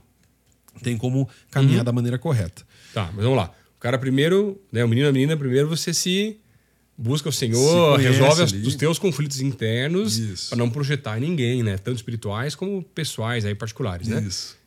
tem 0.84 0.98
como 0.98 1.28
caminhar 1.50 1.80
Uhum. 1.80 1.84
da 1.86 1.92
maneira 1.92 2.18
correta. 2.20 2.64
Tá, 2.94 3.06
mas 3.14 3.24
vamos 3.24 3.38
lá. 3.38 3.52
O 3.78 3.80
cara 3.80 3.98
primeiro, 3.98 4.62
né, 4.72 4.84
o 4.84 4.88
menino 4.88 5.08
e 5.08 5.10
a 5.10 5.14
menina, 5.14 5.38
primeiro 5.38 5.68
você 5.70 5.94
se 5.94 6.38
busca 6.98 7.30
o 7.30 7.32
Senhor, 7.32 7.96
conhece 7.98 8.14
resolve 8.20 8.42
as- 8.44 8.52
os 8.54 8.76
teus 8.76 8.98
conflitos 8.98 9.42
internos 9.42 10.18
para 10.50 10.58
não 10.58 10.70
projetar 10.70 11.18
em 11.18 11.22
ninguém, 11.22 11.62
né? 11.62 11.78
Tanto 11.78 11.98
espirituais 11.98 12.56
como 12.56 12.82
pessoais, 12.84 13.44
aí 13.46 13.54
particulares, 13.54 14.08
né? 14.08 14.22
Isso. 14.22 14.58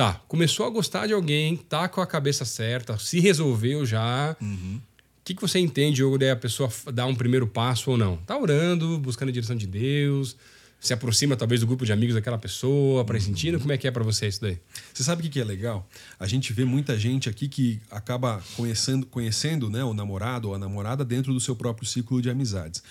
Tá, 0.00 0.18
começou 0.26 0.64
a 0.64 0.70
gostar 0.70 1.06
de 1.06 1.12
alguém, 1.12 1.58
tá 1.58 1.86
com 1.86 2.00
a 2.00 2.06
cabeça 2.06 2.46
certa, 2.46 2.96
se 2.98 3.20
resolveu 3.20 3.84
já. 3.84 4.34
O 4.40 4.44
Uhum. 4.46 4.80
que, 5.22 5.34
que 5.34 5.42
você 5.42 5.58
entende, 5.58 6.02
ou 6.02 6.16
daí 6.16 6.30
a 6.30 6.36
pessoa 6.36 6.70
dá 6.90 7.04
um 7.04 7.14
primeiro 7.14 7.46
passo 7.46 7.90
ou 7.90 7.98
não? 7.98 8.16
Tá 8.16 8.34
orando, 8.38 8.98
buscando 8.98 9.28
a 9.28 9.32
direção 9.32 9.54
de 9.54 9.66
Deus, 9.66 10.36
se 10.80 10.94
aproxima 10.94 11.36
talvez 11.36 11.60
do 11.60 11.66
grupo 11.66 11.84
de 11.84 11.92
amigos 11.92 12.14
daquela 12.14 12.38
pessoa, 12.38 13.00
Uhum. 13.00 13.04
para 13.04 13.18
ir 13.18 13.20
sentindo. 13.20 13.60
Como 13.60 13.72
é 13.72 13.76
que 13.76 13.86
é 13.86 13.90
para 13.90 14.02
você 14.02 14.26
isso 14.26 14.40
daí? 14.40 14.58
Você 14.94 15.04
sabe 15.04 15.20
o 15.20 15.22
que 15.24 15.28
que 15.28 15.38
é 15.40 15.44
legal? 15.44 15.86
A 16.18 16.26
gente 16.26 16.50
vê 16.54 16.64
muita 16.64 16.98
gente 16.98 17.28
aqui 17.28 17.46
que 17.46 17.78
acaba 17.90 18.42
conhecendo, 18.56 19.04
conhecendo 19.04 19.68
né, 19.68 19.84
o 19.84 19.92
namorado 19.92 20.48
ou 20.48 20.54
a 20.54 20.58
namorada 20.58 21.04
dentro 21.04 21.34
do 21.34 21.40
seu 21.40 21.54
próprio 21.54 21.86
ciclo 21.86 22.22
de 22.22 22.30
amizades. 22.30 22.82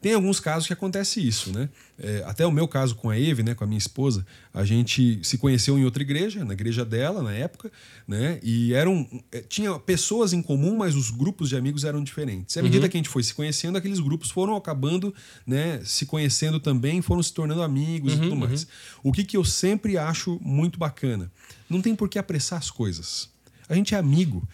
Tem 0.00 0.14
alguns 0.14 0.40
casos 0.40 0.66
que 0.66 0.72
acontece 0.72 1.20
isso, 1.26 1.52
né? 1.52 1.68
É, 1.98 2.24
até 2.26 2.46
o 2.46 2.50
meu 2.50 2.66
caso 2.66 2.94
com 2.94 3.10
a 3.10 3.18
Eve, 3.18 3.42
né, 3.42 3.54
com 3.54 3.64
a 3.64 3.66
minha 3.66 3.78
esposa, 3.78 4.26
a 4.52 4.64
gente 4.64 5.20
se 5.22 5.36
conheceu 5.36 5.78
em 5.78 5.84
outra 5.84 6.02
igreja, 6.02 6.42
na 6.42 6.54
igreja 6.54 6.86
dela 6.86 7.22
na 7.22 7.34
época, 7.34 7.70
né? 8.08 8.40
E 8.42 8.72
eram 8.72 9.06
é, 9.30 9.40
tinha 9.40 9.78
pessoas 9.78 10.32
em 10.32 10.40
comum, 10.40 10.76
mas 10.78 10.94
os 10.94 11.10
grupos 11.10 11.50
de 11.50 11.56
amigos 11.56 11.84
eram 11.84 12.02
diferentes. 12.02 12.56
E 12.56 12.58
à 12.58 12.62
medida 12.62 12.88
que 12.88 12.96
a 12.96 12.98
gente 12.98 13.10
foi 13.10 13.22
se 13.22 13.34
conhecendo, 13.34 13.76
aqueles 13.76 14.00
grupos 14.00 14.30
foram 14.30 14.56
acabando, 14.56 15.14
né, 15.46 15.82
se 15.84 16.06
conhecendo 16.06 16.58
também, 16.58 17.02
foram 17.02 17.22
se 17.22 17.34
tornando 17.34 17.62
amigos 17.62 18.14
e 18.14 18.16
tudo 18.16 18.36
mais. 18.36 18.66
O 19.02 19.12
que 19.12 19.22
que 19.22 19.36
eu 19.36 19.44
sempre 19.44 19.98
acho 19.98 20.40
muito 20.42 20.78
bacana, 20.78 21.30
não 21.68 21.82
tem 21.82 21.94
por 21.94 22.08
que 22.08 22.18
apressar 22.18 22.58
as 22.58 22.70
coisas. 22.70 23.28
A 23.68 23.74
gente 23.74 23.94
é 23.94 23.98
amigo. 23.98 24.48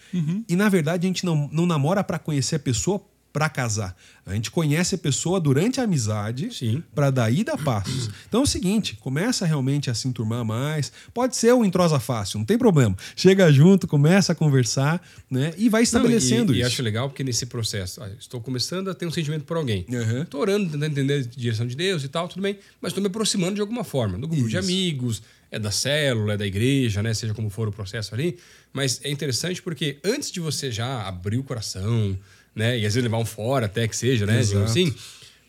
E, 0.47 0.55
na 0.55 0.69
verdade, 0.69 1.07
a 1.07 1.09
gente 1.09 1.25
não, 1.25 1.49
não 1.51 1.65
namora 1.65 2.03
para 2.03 2.19
conhecer 2.19 2.57
a 2.57 2.59
pessoa 2.59 3.01
para 3.37 3.49
casar. 3.49 3.95
A 4.25 4.33
gente 4.33 4.49
conhece 4.49 4.95
a 4.95 4.97
pessoa 4.97 5.39
durante 5.39 5.79
a 5.79 5.83
amizade 5.83 6.49
para 6.95 7.11
daí 7.11 7.43
dar 7.43 7.55
passos. 7.55 8.09
Então 8.27 8.39
é 8.39 8.43
o 8.43 8.47
seguinte, 8.47 8.95
começa 8.95 9.45
realmente 9.45 9.91
a 9.91 9.93
se 9.93 10.07
enturmar 10.07 10.43
mais. 10.43 10.91
Pode 11.13 11.35
ser 11.35 11.53
um 11.53 11.63
entrosa 11.63 11.99
fácil, 11.99 12.39
não 12.39 12.45
tem 12.45 12.57
problema. 12.57 12.97
Chega 13.15 13.51
junto, 13.51 13.87
começa 13.87 14.31
a 14.31 14.35
conversar, 14.35 14.99
né? 15.29 15.53
E 15.55 15.69
vai 15.69 15.83
estabelecendo 15.83 16.51
Não, 16.51 16.55
e, 16.55 16.57
e 16.57 16.61
isso. 16.61 16.67
acho 16.67 16.81
legal 16.81 17.09
porque 17.09 17.23
nesse 17.23 17.45
processo, 17.45 18.01
estou 18.19 18.41
começando 18.41 18.89
a 18.89 18.95
ter 18.95 19.05
um 19.05 19.11
sentimento 19.11 19.45
por 19.45 19.55
alguém. 19.55 19.85
Uhum. 19.87 20.23
Estou 20.23 20.41
orando, 20.41 20.65
tentando 20.65 20.85
entender 20.85 21.13
a 21.19 21.39
direção 21.39 21.67
de 21.67 21.75
Deus 21.75 22.03
e 22.03 22.07
tal, 22.07 22.27
tudo 22.27 22.41
bem, 22.41 22.57
mas 22.81 22.89
estou 22.89 23.03
me 23.03 23.07
aproximando 23.07 23.53
de 23.53 23.61
alguma 23.61 23.83
forma, 23.83 24.17
do 24.17 24.27
grupo 24.27 24.49
de 24.49 24.57
Isso. 24.57 24.65
amigos, 24.65 25.21
é 25.51 25.59
da 25.59 25.71
célula, 25.71 26.33
é 26.33 26.37
da 26.37 26.45
igreja, 26.45 27.03
né? 27.03 27.13
Seja 27.13 27.35
como 27.35 27.51
for 27.51 27.67
o 27.67 27.71
processo 27.71 28.15
ali. 28.15 28.39
Mas 28.73 28.99
é 29.03 29.11
interessante 29.11 29.61
porque 29.61 29.99
antes 30.03 30.31
de 30.31 30.39
você 30.39 30.71
já 30.71 31.07
abrir 31.07 31.37
o 31.37 31.43
coração, 31.43 32.17
né? 32.57 32.77
E 32.77 32.85
às 32.85 32.93
vezes 32.95 33.03
levar 33.03 33.17
um 33.19 33.25
fora 33.25 33.65
até 33.67 33.87
que 33.87 33.95
seja, 33.95 34.25
né? 34.25 34.39
Exato. 34.39 34.63
assim. 34.65 34.93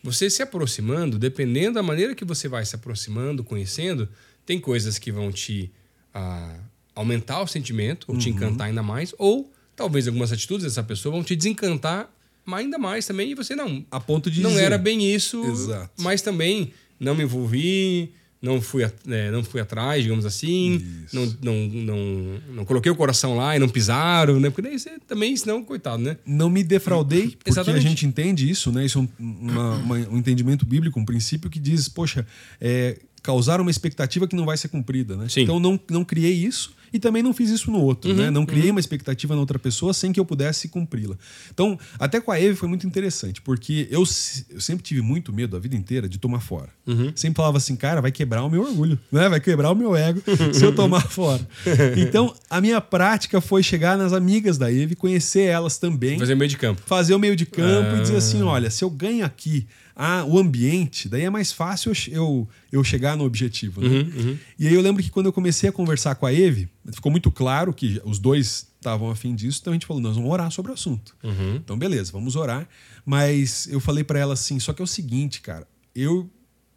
Você 0.03 0.29
se 0.29 0.41
aproximando, 0.41 1.19
dependendo 1.19 1.73
da 1.75 1.83
maneira 1.83 2.15
que 2.15 2.23
você 2.23 2.47
vai 2.47 2.63
se 2.65 2.73
aproximando, 2.75 3.43
conhecendo, 3.43 4.07
tem 4.45 4.57
coisas 4.59 4.97
que 4.97 5.11
vão 5.11 5.29
te 5.31 5.69
ah, 6.13 6.55
aumentar 6.95 7.41
o 7.41 7.47
sentimento, 7.47 8.05
ou 8.07 8.15
Uhum. 8.15 8.21
te 8.21 8.29
encantar 8.29 8.67
ainda 8.67 8.81
mais, 8.81 9.13
ou 9.17 9.51
talvez 9.75 10.07
algumas 10.07 10.31
atitudes 10.31 10.63
dessa 10.63 10.81
pessoa 10.83 11.11
vão 11.13 11.23
te 11.23 11.35
desencantar 11.35 12.09
ainda 12.51 12.77
mais 12.79 13.05
também, 13.05 13.31
e 13.31 13.35
você 13.35 13.55
não. 13.55 13.85
A 13.91 13.99
ponto 13.99 14.31
de 14.31 14.41
não 14.41 14.49
dizer. 14.51 14.63
era 14.63 14.77
bem 14.77 15.13
isso, 15.13 15.43
Exato. 15.45 15.91
mas 16.01 16.21
também 16.21 16.71
não 16.99 17.13
me 17.13 17.23
envolvi, 17.23 18.11
não 18.41 18.61
fui, 18.61 18.83
é, 18.83 19.31
não 19.31 19.43
fui 19.43 19.59
atrás, 19.59 20.01
digamos 20.01 20.25
assim, 20.25 20.81
não, 21.11 21.25
não, 21.41 21.55
não, 21.67 22.41
não 22.55 22.65
coloquei 22.65 22.89
o 22.91 22.95
coração 22.95 23.35
lá 23.35 23.55
e 23.55 23.59
não 23.59 23.67
pisaram, 23.67 24.39
né? 24.39 24.49
Porque 24.49 24.61
daí 24.61 24.79
você 24.79 24.91
também, 25.07 25.35
senão, 25.35 25.61
coitado, 25.63 26.01
né? 26.01 26.15
não 26.25 26.49
me 26.49 26.63
defraudei, 26.63 27.31
porque 27.35 27.49
Exatamente. 27.49 27.85
a 27.85 27.89
gente 27.89 28.05
entende 28.05 28.49
isso, 28.49 28.71
né? 28.71 28.85
Isso 28.85 28.97
é 28.97 29.01
um, 29.01 29.09
uma- 29.19 29.75
uma- 29.75 29.95
um 30.09 30.17
entendimento 30.17 30.65
bíblico, 30.65 30.97
um 30.99 31.05
princípio 31.05 31.49
que 31.49 31.59
diz, 31.59 31.89
poxa, 31.89 32.25
é, 32.61 32.97
causar 33.21 33.59
uma 33.61 33.71
expectativa 33.71 34.27
que 34.27 34.35
não 34.35 34.45
vai 34.45 34.57
ser 34.57 34.67
cumprida, 34.69 35.15
né? 35.15 35.27
Sim. 35.29 35.41
Então 35.41 35.59
não, 35.59 35.79
não 35.89 36.03
criei 36.05 36.33
isso 36.33 36.73
e 36.91 36.97
também 36.97 37.21
não 37.21 37.33
fiz 37.35 37.51
isso 37.51 37.69
no 37.69 37.79
outro, 37.79 38.11
né? 38.15 38.31
Não 38.31 38.47
criei 38.47 38.71
uma 38.71 38.79
expectativa 38.79 39.35
na 39.35 39.39
outra 39.41 39.59
pessoa 39.59 39.93
sem 39.93 40.11
que 40.11 40.19
eu 40.19 40.25
pudesse 40.25 40.67
cumpri-la. 40.69 41.15
Então, 41.53 41.77
até 41.99 42.19
com 42.19 42.31
a 42.31 42.39
Eve 42.41 42.55
foi 42.55 42.67
muito 42.67 42.87
interessante, 42.87 43.43
porque 43.43 43.87
eu, 43.91 44.01
eu 44.49 44.59
sempre 44.59 44.83
tive 44.83 44.99
muito 44.99 45.31
medo 45.31 45.55
a 45.55 45.59
vida 45.59 45.75
inteira 45.75 46.09
de 46.09 46.17
tomar 46.17 46.39
fora. 46.39 46.69
Sempre 47.13 47.37
falava 47.37 47.57
assim, 47.57 47.75
cara, 47.75 48.01
vai 48.01 48.11
quebrar 48.11 48.43
o 48.43 48.49
meu 48.49 48.63
orgulho, 48.63 48.97
né? 49.11 49.29
Vai 49.29 49.39
quebrar 49.39 49.69
o 49.71 49.75
meu 49.75 49.95
ego 49.95 50.19
se 50.51 50.65
eu 50.65 50.73
tomar 50.73 51.01
fora. 51.07 51.47
Então, 51.95 52.33
a 52.49 52.59
minha 52.59 52.81
prática 52.81 53.39
foi 53.39 53.61
chegar 53.61 53.95
nas 53.95 54.11
amigas 54.11 54.57
da 54.57 54.71
Eve, 54.73 54.95
conhecer 54.95 55.41
elas 55.43 55.77
também 55.77 56.17
Fazer 56.17 56.33
meio 56.33 56.49
de 56.49 56.57
campo. 56.57 56.81
fazer 56.87 57.13
o 57.13 57.19
meio 57.19 57.35
de 57.35 57.45
campo 57.45 57.97
e 57.97 58.01
dizer 58.01 58.15
Ah. 58.15 58.17
assim: 58.17 58.41
olha, 58.41 58.69
se 58.71 58.83
eu 58.83 58.89
ganho 58.89 59.23
aqui 59.23 59.67
ah, 60.01 60.23
o 60.23 60.39
ambiente, 60.39 61.09
daí 61.09 61.23
é 61.23 61.29
mais 61.29 61.51
fácil 61.51 61.91
eu, 62.07 62.47
eu, 62.71 62.81
chegar 62.85 63.17
no 63.17 63.25
objetivo. 63.25 63.81
Né? 63.81 63.89
Uhum, 63.89 64.37
E 64.57 64.65
aí 64.65 64.73
eu 64.73 64.79
lembro 64.79 65.03
que 65.03 65.11
quando 65.11 65.25
eu 65.25 65.33
comecei 65.33 65.67
a 65.67 65.73
conversar 65.73 66.15
com 66.15 66.25
a 66.25 66.33
Eve, 66.33 66.69
ficou 66.93 67.11
muito 67.11 67.29
claro 67.29 67.73
que 67.73 68.01
os 68.05 68.17
dois 68.17 68.69
estavam 68.77 69.11
afim 69.11 69.35
disso, 69.35 69.59
então 69.59 69.73
a 69.73 69.75
gente 69.75 69.85
falou: 69.85 70.01
nós 70.01 70.15
vamos 70.15 70.31
orar 70.31 70.49
sobre 70.51 70.71
o 70.71 70.73
assunto. 70.73 71.13
Uhum. 71.21 71.57
Então, 71.57 71.77
beleza, 71.77 72.13
vamos 72.13 72.37
orar. 72.37 72.65
Mas 73.05 73.67
eu 73.67 73.81
falei 73.81 74.05
pra 74.05 74.17
ela 74.17 74.35
assim: 74.35 74.57
só 74.57 74.71
que 74.71 74.81
é 74.81 74.85
o 74.85 74.87
seguinte, 74.87 75.41
cara, 75.41 75.67
eu 75.93 76.29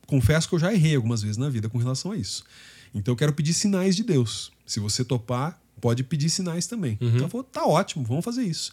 confesso 0.05 0.49
que 0.49 0.57
eu 0.57 0.59
já 0.59 0.75
errei 0.75 0.97
algumas 0.97 1.23
vezes 1.23 1.37
na 1.37 1.49
vida 1.49 1.69
com 1.69 1.79
relação 1.79 2.11
a 2.11 2.17
isso. 2.17 2.43
Então 2.93 3.13
eu 3.13 3.17
quero 3.17 3.33
pedir 3.33 3.55
sinais 3.55 3.95
de 3.95 4.03
Deus. 4.03 4.51
Se 4.67 4.81
você 4.81 5.05
topar, 5.05 5.62
pode 5.83 6.03
pedir 6.05 6.31
sinais 6.31 6.67
também. 6.67 6.97
Então 6.99 7.19
ela 7.19 7.29
falou: 7.29 7.45
tá 7.45 7.67
ótimo, 7.67 8.05
vamos 8.05 8.25
fazer 8.25 8.45
isso. 8.45 8.71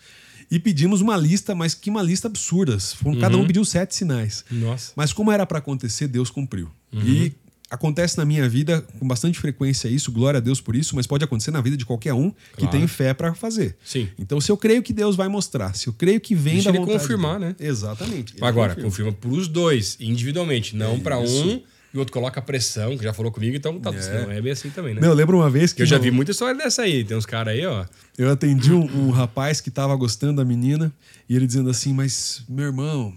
E 0.49 0.57
pedimos 0.57 1.01
uma 1.01 1.17
lista, 1.17 1.53
mas 1.53 1.73
que 1.73 1.89
uma 1.89 2.01
lista 2.01 2.27
absurda. 2.27 2.77
Cada 3.19 3.37
um 3.37 3.45
pediu 3.45 3.65
sete 3.65 3.93
sinais. 3.95 4.45
Nossa. 4.49 4.93
Mas 4.95 5.11
como 5.11 5.31
era 5.31 5.45
para 5.45 5.59
acontecer, 5.59 6.07
Deus 6.07 6.29
cumpriu. 6.29 6.71
E 6.93 7.33
acontece 7.69 8.17
na 8.17 8.25
minha 8.25 8.49
vida 8.49 8.81
com 8.99 9.07
bastante 9.07 9.37
frequência 9.39 9.87
isso, 9.87 10.11
glória 10.11 10.39
a 10.39 10.41
Deus 10.41 10.59
por 10.59 10.75
isso, 10.75 10.95
mas 10.95 11.05
pode 11.05 11.23
acontecer 11.23 11.51
na 11.51 11.61
vida 11.61 11.77
de 11.77 11.85
qualquer 11.85 12.13
um 12.15 12.31
que 12.31 12.61
Claro. 12.61 12.71
tem 12.71 12.87
fé 12.87 13.13
para 13.13 13.35
fazer. 13.35 13.77
Sim. 13.85 14.07
Então, 14.17 14.41
se 14.41 14.51
eu 14.51 14.57
creio 14.57 14.81
que 14.81 14.91
Deus 14.91 15.15
vai 15.15 15.27
mostrar, 15.27 15.75
se 15.75 15.85
eu 15.87 15.93
creio 15.93 16.19
que 16.19 16.33
vem 16.33 16.53
Deixa 16.55 16.71
da 16.71 16.77
ele 16.77 16.79
vontade 16.85 16.99
confirmar, 16.99 17.39
né? 17.39 17.55
Exatamente. 17.59 18.33
Ele 18.35 18.43
Agora, 18.45 18.75
confirma. 18.75 19.11
para 19.11 19.29
os 19.29 19.47
dois, 19.47 19.97
individualmente, 19.99 20.75
não 20.75 20.99
para 20.99 21.23
Isso. 21.23 21.43
um 21.47 21.61
e 21.93 21.97
o 21.97 21.99
outro 21.99 22.13
coloca 22.13 22.41
pressão, 22.41 22.97
que 22.97 23.03
já 23.03 23.13
falou 23.13 23.31
comigo, 23.31 23.55
então 23.55 23.79
tá, 23.79 23.91
não 23.91 24.31
é 24.31 24.41
bem 24.41 24.51
assim 24.51 24.69
também, 24.69 24.93
né? 24.93 25.01
Meu, 25.01 25.09
eu 25.09 25.15
lembro 25.15 25.37
uma 25.37 25.49
vez 25.49 25.73
que 25.73 25.81
eu 25.81 25.85
já 25.85 25.97
vi 25.97 26.11
muita 26.11 26.31
história 26.31 26.55
dessa 26.55 26.83
aí. 26.83 27.03
Tem 27.03 27.17
uns 27.17 27.25
caras 27.25 27.53
aí, 27.53 27.65
ó. 27.65 27.85
Eu 28.17 28.29
atendi 28.29 28.71
um, 28.71 29.07
um 29.07 29.09
rapaz 29.09 29.59
que 29.59 29.69
estava 29.69 29.95
gostando 29.95 30.35
da 30.35 30.45
menina 30.45 30.91
e 31.27 31.35
ele 31.35 31.47
dizendo 31.47 31.69
assim: 31.69 31.91
Mas, 31.91 32.43
meu 32.47 32.65
irmão, 32.65 33.13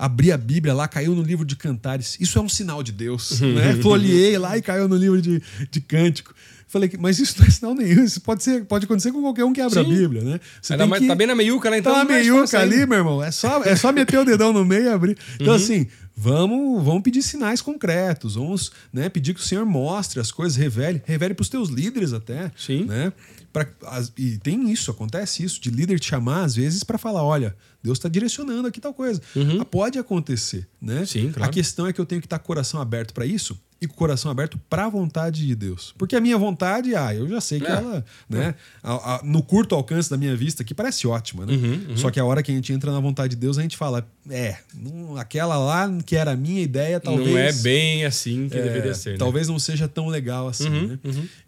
abri 0.00 0.32
a 0.32 0.36
Bíblia 0.38 0.72
lá, 0.72 0.88
caiu 0.88 1.14
no 1.14 1.22
livro 1.22 1.44
de 1.44 1.54
cantares. 1.54 2.16
Isso 2.18 2.38
é 2.38 2.42
um 2.42 2.48
sinal 2.48 2.82
de 2.82 2.90
Deus. 2.92 3.40
né? 3.40 3.74
Folheei 3.82 4.38
lá 4.38 4.56
e 4.56 4.62
caiu 4.62 4.88
no 4.88 4.96
livro 4.96 5.20
de, 5.20 5.42
de 5.70 5.80
cântico. 5.80 6.34
Falei, 6.66 6.88
que- 6.88 6.96
mas 6.96 7.18
isso 7.18 7.34
não 7.40 7.46
é 7.46 7.50
sinal 7.50 7.74
nenhum. 7.74 8.04
Isso 8.04 8.20
pode, 8.20 8.42
ser, 8.44 8.64
pode 8.64 8.84
acontecer 8.86 9.10
com 9.12 9.20
qualquer 9.20 9.44
um 9.44 9.52
que 9.52 9.60
abra 9.60 9.82
Sim. 9.82 9.92
a 9.92 9.96
Bíblia, 9.98 10.22
né? 10.22 10.40
Você 10.62 10.76
Tá, 10.76 10.86
mas 10.86 11.04
tá 11.06 11.14
bem 11.16 11.26
na 11.26 11.34
meiuca, 11.34 11.68
né? 11.68 11.78
Então 11.78 11.92
tá 11.92 11.98
na 11.98 12.04
mais 12.04 12.24
meiuca 12.24 12.58
ali, 12.60 12.86
meu 12.86 12.98
irmão. 12.98 13.22
É 13.22 13.30
só, 13.30 13.62
é 13.64 13.74
só 13.76 13.92
meter 13.92 14.18
o 14.20 14.24
dedão 14.24 14.52
no 14.52 14.64
meio 14.64 14.84
e 14.84 14.88
abrir. 14.88 15.18
Então, 15.40 15.52
assim, 15.52 15.88
vamos, 16.16 16.84
vamos 16.84 17.02
pedir 17.02 17.22
sinais 17.22 17.60
concretos. 17.60 18.36
Vamos 18.36 18.70
né, 18.92 19.08
pedir 19.08 19.34
que 19.34 19.40
o 19.40 19.42
Senhor 19.42 19.66
mostre 19.66 20.20
as 20.20 20.30
coisas, 20.30 20.56
revele. 20.56 21.02
Revele 21.04 21.34
para 21.34 21.42
os 21.42 21.48
teus 21.48 21.68
líderes 21.70 22.12
até. 22.12 22.52
Sim. 22.56 22.84
Né? 22.84 23.12
Pra, 23.52 23.66
as- 23.86 24.12
e 24.16 24.38
tem 24.38 24.70
isso, 24.70 24.90
acontece 24.90 25.42
isso, 25.42 25.60
de 25.60 25.70
líder 25.70 25.98
te 25.98 26.06
chamar 26.06 26.44
às 26.44 26.54
vezes 26.54 26.84
para 26.84 26.96
falar: 26.98 27.24
olha, 27.24 27.56
Deus 27.82 27.98
está 27.98 28.08
direcionando 28.08 28.68
aqui 28.68 28.80
tal 28.80 28.94
coisa. 28.94 29.20
Ah, 29.60 29.64
pode 29.64 29.98
acontecer, 29.98 30.68
né? 30.80 31.04
Sim, 31.04 31.32
claro. 31.32 31.50
A 31.50 31.52
questão 31.52 31.86
é 31.86 31.92
que 31.92 32.00
eu 32.00 32.06
tenho 32.06 32.20
que 32.20 32.26
estar 32.26 32.38
com 32.38 32.44
o 32.44 32.46
coração 32.46 32.80
aberto 32.80 33.12
para 33.12 33.26
isso 33.26 33.58
e 33.82 33.86
com 33.86 33.94
o 33.94 33.96
coração 33.96 34.30
aberto 34.30 34.60
para 34.68 34.84
a 34.84 34.88
vontade 34.90 35.46
de 35.46 35.54
Deus. 35.54 35.94
Porque 35.96 36.14
a 36.14 36.20
minha 36.20 36.36
vontade, 36.36 36.94
ah, 36.94 37.14
eu 37.14 37.26
já 37.26 37.40
sei 37.40 37.60
que 37.60 37.66
É. 37.66 37.70
ela, 37.70 38.04
né, 38.28 38.54
a- 38.82 39.14
a- 39.16 39.20
no 39.24 39.42
curto 39.42 39.74
alcance 39.74 40.10
da 40.10 40.18
minha 40.18 40.36
vista 40.36 40.62
aqui 40.62 40.74
parece 40.74 41.06
ótima, 41.06 41.46
né? 41.46 41.54
Uhum, 41.54 41.96
Só 41.96 42.10
que 42.10 42.20
a 42.20 42.24
hora 42.24 42.42
que 42.42 42.52
a 42.52 42.54
gente 42.54 42.70
entra 42.74 42.92
na 42.92 43.00
vontade 43.00 43.34
de 43.34 43.40
Deus, 43.40 43.56
a 43.56 43.62
gente 43.62 43.78
fala, 43.78 44.06
é, 44.28 44.58
não- 44.74 45.16
aquela 45.16 45.56
lá 45.56 45.90
que 46.04 46.14
era 46.14 46.32
a 46.32 46.36
minha 46.36 46.60
ideia, 46.60 47.00
talvez 47.00 47.30
Não 47.30 47.38
é 47.38 47.52
bem 47.54 48.04
assim 48.04 48.50
que 48.50 48.58
é, 48.58 48.62
deveria 48.62 48.92
ser. 48.92 49.12
né? 49.12 49.16
Talvez 49.18 49.48
não 49.48 49.58
seja 49.58 49.88
tão 49.88 50.08
legal 50.08 50.46
assim, 50.46 50.68
Uhum, 50.68 50.86
né? 50.88 50.98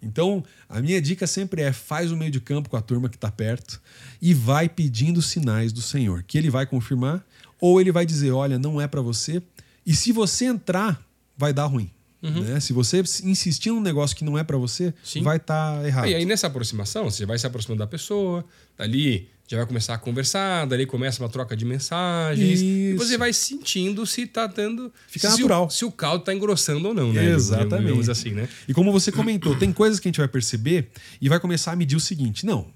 Então, 0.01 0.43
a 0.67 0.81
minha 0.81 0.99
dica 0.99 1.27
sempre 1.27 1.61
é 1.61 1.71
faz 1.71 2.11
o 2.11 2.17
meio 2.17 2.31
de 2.31 2.39
campo 2.41 2.67
com 2.67 2.75
a 2.77 2.81
turma 2.81 3.09
que 3.09 3.15
está 3.15 3.29
perto 3.31 3.79
e 4.19 4.33
vai 4.33 4.67
pedindo 4.67 5.21
sinais 5.21 5.71
do 5.71 5.83
Senhor, 5.83 6.23
que 6.23 6.37
ele 6.37 6.49
vai 6.49 6.65
confirmar 6.65 7.23
ou 7.61 7.79
ele 7.79 7.91
vai 7.91 8.07
dizer, 8.07 8.31
olha, 8.31 8.57
não 8.57 8.81
é 8.81 8.87
para 8.87 9.01
você. 9.01 9.39
E 9.85 9.93
se 9.95 10.11
você 10.11 10.45
entrar, 10.45 10.99
vai 11.37 11.53
dar 11.53 11.65
ruim. 11.65 11.91
Né? 12.29 12.59
Se 12.59 12.71
você 12.73 12.99
insistir 13.23 13.69
num 13.69 13.81
negócio 13.81 14.15
que 14.15 14.23
não 14.23 14.37
é 14.37 14.43
para 14.43 14.57
você, 14.57 14.85
Uhum. 14.85 14.93
Sim. 15.03 15.21
vai 15.23 15.37
estar 15.37 15.85
errado. 15.85 16.07
E 16.07 16.15
aí 16.15 16.25
nessa 16.25 16.47
aproximação, 16.47 17.09
você 17.09 17.25
vai 17.25 17.37
se 17.37 17.45
aproximando 17.45 17.79
da 17.79 17.87
pessoa, 17.87 18.45
dali 18.77 19.27
já 19.45 19.57
vai 19.57 19.65
começar 19.67 19.93
a 19.93 19.97
conversar, 19.97 20.65
dali 20.65 20.85
começa 20.85 21.21
uma 21.21 21.27
troca 21.29 21.55
de 21.55 21.65
mensagens. 21.65 22.61
E 22.61 22.91
Isso. 22.93 22.97
você 23.05 23.17
vai 23.17 23.33
sentindo 23.33 24.05
se 24.07 24.25
tá 24.25 24.47
dando. 24.47 24.91
Fica 25.07 25.29
se 25.29 25.35
natural. 25.35 25.67
O, 25.67 25.69
se 25.69 25.83
o 25.85 25.91
caldo 25.91 26.23
tá 26.23 26.33
engrossando 26.33 26.87
ou 26.87 26.93
não, 26.93 27.11
né? 27.11 27.25
Exatamente. 27.29 28.09
Assim, 28.09 28.31
né? 28.31 28.47
E 28.67 28.73
como 28.73 28.91
você 28.91 29.11
comentou, 29.11 29.55
tem 29.55 29.71
coisas 29.73 29.99
que 29.99 30.07
a 30.07 30.09
gente 30.09 30.17
vai 30.19 30.27
perceber 30.29 30.89
e 31.21 31.27
vai 31.27 31.39
começar 31.41 31.73
a 31.73 31.75
medir 31.75 31.95
o 31.95 31.99
seguinte: 31.99 32.45
não, 32.45 32.67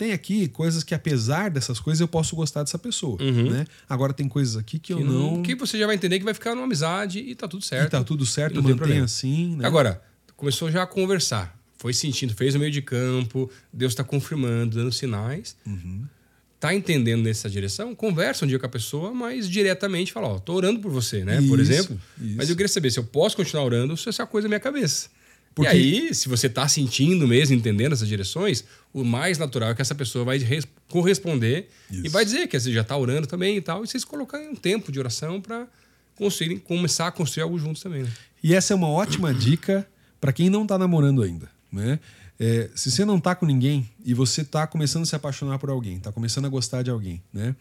tem 0.00 0.12
aqui 0.12 0.48
coisas 0.48 0.82
que, 0.82 0.94
apesar 0.94 1.50
dessas 1.50 1.78
coisas, 1.78 2.00
eu 2.00 2.08
posso 2.08 2.34
gostar 2.34 2.62
dessa 2.62 2.78
pessoa. 2.78 3.18
Né? 3.22 3.66
Agora 3.86 4.14
tem 4.14 4.26
coisas 4.26 4.56
aqui 4.56 4.78
que, 4.78 4.94
eu 4.94 4.96
Que, 4.96 5.04
não. 5.04 5.36
não... 5.36 5.42
que 5.42 5.54
você 5.54 5.78
já 5.78 5.84
vai 5.86 5.94
entender 5.94 6.18
que 6.18 6.24
vai 6.24 6.32
ficar 6.32 6.54
numa 6.54 6.64
amizade 6.64 7.18
e 7.18 7.34
tá 7.34 7.46
tudo 7.46 7.62
certo. 7.62 7.88
E 7.88 7.90
tá 7.90 8.02
tudo 8.02 8.24
certo, 8.24 8.62
mantém 8.62 9.00
assim. 9.00 9.56
Né? 9.56 9.66
Agora, 9.66 10.02
começou 10.38 10.70
já 10.70 10.84
a 10.84 10.86
conversar. 10.86 11.54
Foi 11.76 11.92
sentindo, 11.92 12.32
fez 12.34 12.54
o 12.54 12.58
meio 12.58 12.70
de 12.70 12.80
campo, 12.80 13.50
Deus 13.70 13.92
está 13.92 14.02
confirmando, 14.02 14.76
dando 14.76 14.90
sinais. 14.90 15.54
Uhum. 15.66 16.04
Tá 16.58 16.74
entendendo 16.74 17.22
nessa 17.22 17.50
direção? 17.50 17.94
Conversa 17.94 18.46
um 18.46 18.48
dia 18.48 18.58
com 18.58 18.64
a 18.66 18.70
pessoa, 18.70 19.12
mas 19.12 19.48
diretamente 19.50 20.12
fala: 20.12 20.28
Ó, 20.28 20.38
tô 20.38 20.54
orando 20.54 20.80
por 20.80 20.90
você, 20.90 21.24
né? 21.24 21.42
por 21.46 21.60
Isso, 21.60 21.72
exemplo. 21.72 22.00
isso. 22.18 22.36
Mas 22.38 22.48
eu 22.48 22.56
queria 22.56 22.68
saber 22.68 22.90
se 22.90 22.98
eu 22.98 23.04
posso 23.04 23.36
continuar 23.36 23.64
orando 23.64 23.92
ou 23.92 23.96
se 23.98 24.08
essa 24.08 24.26
coisa 24.26 24.46
é 24.46 24.48
minha 24.48 24.60
cabeça. 24.60 25.10
Porque- 25.54 25.70
E 25.76 26.06
aí, 26.06 26.14
se 26.14 26.28
você 26.28 26.48
tá 26.48 26.66
sentindo 26.68 27.26
mesmo, 27.26 27.54
entendendo 27.56 27.92
essas 27.92 28.06
direções, 28.08 28.64
o 28.92 29.02
mais 29.04 29.36
natural 29.36 29.70
é 29.70 29.74
que 29.74 29.82
essa 29.82 29.94
pessoa 29.94 30.24
vai 30.24 30.38
res- 30.38 30.66
corresponder 30.88 31.68
e 31.90 32.02
Isso. 32.02 32.10
vai 32.10 32.24
dizer 32.24 32.46
que 32.46 32.58
você 32.58 32.72
já 32.72 32.84
tá 32.84 32.96
orando 32.96 33.26
também 33.26 33.56
e 33.56 33.60
tal, 33.60 33.82
e 33.82 33.86
vocês 33.88 34.04
colocarem 34.04 34.48
um 34.48 34.54
tempo 34.54 34.92
de 34.92 34.98
oração 34.98 35.40
para 35.40 35.66
construírem, 36.16 36.58
começar 36.58 37.08
a 37.08 37.10
construir 37.12 37.42
algo 37.42 37.58
juntos 37.58 37.82
também, 37.82 38.02
né? 38.04 38.10
E 38.42 38.54
essa 38.54 38.72
é 38.72 38.76
uma 38.76 38.88
ótima 38.88 39.32
dica 39.34 39.86
para 40.20 40.32
quem 40.32 40.48
não 40.50 40.66
tá 40.66 40.78
namorando 40.78 41.22
ainda, 41.22 41.50
né? 41.72 41.98
É, 42.38 42.70
se 42.74 42.90
você 42.90 43.04
não 43.04 43.20
tá 43.20 43.34
com 43.34 43.44
ninguém 43.44 43.86
e 44.04 44.14
você 44.14 44.42
tá 44.44 44.66
começando 44.66 45.02
a 45.02 45.06
se 45.06 45.14
apaixonar 45.16 45.58
por 45.58 45.68
alguém, 45.68 45.98
tá 45.98 46.10
começando 46.12 46.46
a 46.46 46.48
gostar 46.48 46.82
de 46.82 46.90
alguém, 46.90 47.22
né? 47.32 47.54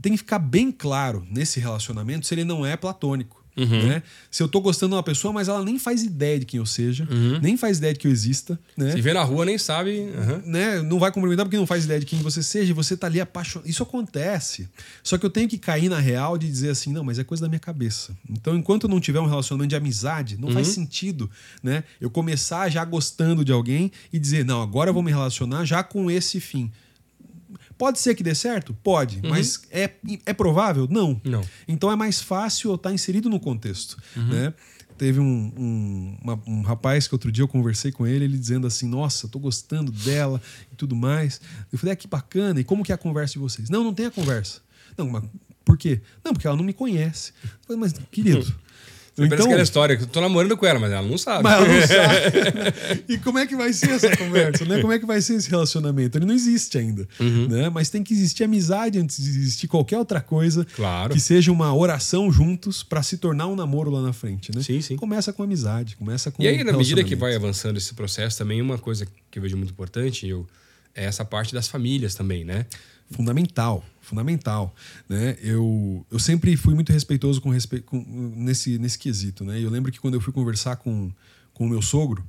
Tem 0.00 0.12
que 0.12 0.18
ficar 0.18 0.38
bem 0.38 0.72
claro 0.72 1.26
nesse 1.30 1.60
relacionamento 1.60 2.26
se 2.26 2.34
ele 2.34 2.44
não 2.44 2.64
é 2.64 2.76
platônico. 2.76 3.39
Né? 3.66 4.02
Se 4.30 4.42
eu 4.42 4.48
tô 4.48 4.60
gostando 4.60 4.90
de 4.90 4.96
uma 4.96 5.02
pessoa, 5.02 5.32
mas 5.32 5.48
ela 5.48 5.64
nem 5.64 5.78
faz 5.78 6.02
ideia 6.02 6.38
de 6.38 6.46
quem 6.46 6.58
eu 6.58 6.66
seja, 6.66 7.06
nem 7.42 7.56
faz 7.56 7.78
ideia 7.78 7.92
de 7.92 7.98
que 7.98 8.06
eu 8.06 8.10
exista, 8.12 8.58
né? 8.76 8.92
Se 8.92 9.00
vê 9.00 9.12
na 9.12 9.22
rua, 9.22 9.44
nem 9.44 9.58
sabe. 9.58 10.08
aham. 10.16 10.42
né, 10.46 10.82
não 10.82 10.98
vai 10.98 11.10
cumprimentar 11.12 11.44
porque 11.46 11.56
não 11.56 11.66
faz 11.66 11.84
ideia 11.84 12.00
de 12.00 12.06
quem 12.06 12.20
você 12.20 12.42
seja 12.42 12.70
e 12.70 12.74
você 12.74 12.96
tá 12.96 13.06
ali 13.06 13.20
apaixonado. 13.20 13.68
Isso 13.68 13.82
acontece. 13.82 14.68
Só 15.02 15.18
que 15.18 15.24
eu 15.26 15.30
tenho 15.30 15.48
que 15.48 15.58
cair 15.58 15.88
na 15.88 15.98
real 15.98 16.38
de 16.38 16.48
dizer 16.48 16.70
assim, 16.70 16.92
não, 16.92 17.04
mas 17.04 17.18
é 17.18 17.24
coisa 17.24 17.42
da 17.42 17.48
minha 17.48 17.58
cabeça. 17.60 18.16
Então, 18.28 18.56
enquanto 18.56 18.84
eu 18.84 18.90
não 18.90 19.00
tiver 19.00 19.20
um 19.20 19.26
relacionamento 19.26 19.70
de 19.70 19.76
amizade, 19.76 20.36
não 20.38 20.50
faz 20.50 20.68
sentido, 20.68 21.30
né? 21.62 21.84
Eu 22.00 22.10
começar 22.10 22.68
já 22.68 22.84
gostando 22.84 23.44
de 23.44 23.52
alguém 23.52 23.90
e 24.12 24.18
dizer, 24.18 24.44
não, 24.44 24.62
agora 24.62 24.90
eu 24.90 24.94
vou 24.94 25.02
me 25.02 25.10
relacionar 25.10 25.64
já 25.64 25.82
com 25.82 26.10
esse 26.10 26.40
fim. 26.40 26.70
Pode 27.80 27.98
ser 27.98 28.14
que 28.14 28.22
dê 28.22 28.34
certo? 28.34 28.74
Pode. 28.82 29.20
Mas 29.26 29.62
é, 29.70 29.90
é 30.26 30.32
provável? 30.34 30.86
Não. 30.90 31.18
Não. 31.24 31.40
Então 31.66 31.90
é 31.90 31.96
mais 31.96 32.20
fácil 32.20 32.70
eu 32.70 32.74
estar 32.74 32.92
inserido 32.92 33.30
no 33.30 33.40
contexto. 33.40 33.96
Né? 34.14 34.52
Teve 34.98 35.18
um, 35.18 35.24
um, 35.56 36.18
uma- 36.22 36.42
um 36.46 36.60
rapaz 36.60 37.08
que 37.08 37.14
outro 37.14 37.32
dia 37.32 37.42
eu 37.42 37.48
conversei 37.48 37.90
com 37.90 38.06
ele, 38.06 38.26
ele 38.26 38.36
dizendo 38.36 38.66
assim: 38.66 38.86
Nossa, 38.86 39.26
tô 39.28 39.38
gostando 39.38 39.90
dela 39.90 40.42
e 40.70 40.76
tudo 40.76 40.94
mais. 40.94 41.40
Eu 41.72 41.78
falei: 41.78 41.94
ah, 41.94 41.96
que 41.96 42.06
bacana, 42.06 42.60
e 42.60 42.64
como 42.64 42.84
que 42.84 42.92
é 42.92 42.94
a 42.94 42.98
conversa 42.98 43.32
de 43.32 43.38
vocês? 43.38 43.70
Não, 43.70 43.82
não 43.82 43.94
tem 43.94 44.04
a 44.04 44.10
conversa. 44.10 44.60
Não, 44.98 45.08
mas 45.08 45.24
por 45.64 45.78
quê? 45.78 46.02
Não, 46.22 46.34
porque 46.34 46.46
ela 46.46 46.56
não 46.58 46.64
me 46.64 46.74
conhece. 46.74 47.32
Eu 47.42 47.50
falei, 47.66 47.80
mas, 47.80 47.94
querido. 48.10 48.44
Parece 49.28 49.46
aquela 49.46 49.62
história 49.62 49.96
que 49.96 50.02
eu 50.04 50.06
tô 50.06 50.20
namorando 50.20 50.56
com 50.56 50.66
ela, 50.66 50.78
mas 50.78 50.90
ela 50.92 51.06
não 51.06 51.18
sabe. 51.18 51.40
Então- 51.48 51.66
mas 51.66 51.90
ela 51.90 52.08
não 52.08 52.14
sabe. 52.94 53.04
e 53.08 53.18
como 53.18 53.38
é 53.38 53.46
que 53.46 53.56
vai 53.56 53.72
ser 53.72 53.90
essa 53.90 54.16
conversa? 54.16 54.64
Né? 54.64 54.80
Como 54.80 54.92
é 54.92 54.98
que 54.98 55.06
vai 55.06 55.20
ser 55.20 55.34
esse 55.34 55.48
relacionamento? 55.50 56.16
Ele 56.18 56.26
não 56.26 56.34
existe 56.34 56.78
ainda. 56.78 57.06
Uhum. 57.18 57.48
Né? 57.48 57.68
Mas 57.68 57.90
tem 57.90 58.02
que 58.02 58.12
existir 58.12 58.44
amizade 58.44 58.98
antes 58.98 59.22
de 59.22 59.28
existir 59.30 59.68
qualquer 59.68 59.98
outra 59.98 60.20
coisa 60.20 60.66
Claro. 60.76 61.12
que 61.12 61.20
seja 61.20 61.50
uma 61.52 61.74
oração 61.74 62.30
juntos 62.32 62.82
para 62.82 63.02
se 63.02 63.16
tornar 63.18 63.46
um 63.46 63.56
namoro 63.56 63.90
lá 63.90 64.02
na 64.02 64.12
frente. 64.12 64.54
Né? 64.54 64.62
Sim, 64.62 64.80
sim. 64.80 64.96
Começa 64.96 65.32
com 65.32 65.42
amizade, 65.42 65.96
começa 65.96 66.30
com 66.30 66.42
E 66.42 66.48
aí, 66.48 66.62
na 66.64 66.72
medida 66.72 67.02
que 67.04 67.14
vai 67.16 67.34
avançando 67.34 67.76
esse 67.76 67.94
processo, 67.94 68.38
também 68.38 68.60
uma 68.62 68.78
coisa 68.78 69.06
que 69.30 69.38
eu 69.38 69.42
vejo 69.42 69.56
muito 69.56 69.70
importante 69.70 70.26
eu, 70.26 70.46
é 70.94 71.04
essa 71.04 71.24
parte 71.24 71.54
das 71.54 71.68
famílias 71.68 72.14
também, 72.14 72.44
né? 72.44 72.66
Fundamental, 73.10 73.84
fundamental. 74.10 74.74
Né? 75.08 75.36
Eu, 75.40 76.04
eu 76.10 76.18
sempre 76.18 76.56
fui 76.56 76.74
muito 76.74 76.92
respeitoso 76.92 77.40
com, 77.40 77.48
respe... 77.50 77.80
com 77.80 78.04
nesse, 78.36 78.78
nesse 78.78 78.98
quesito. 78.98 79.44
Né? 79.44 79.62
Eu 79.62 79.70
lembro 79.70 79.90
que 79.90 79.98
quando 80.00 80.14
eu 80.14 80.20
fui 80.20 80.32
conversar 80.32 80.76
com, 80.76 81.10
com 81.54 81.64
o 81.64 81.68
meu 81.68 81.80
sogro, 81.80 82.22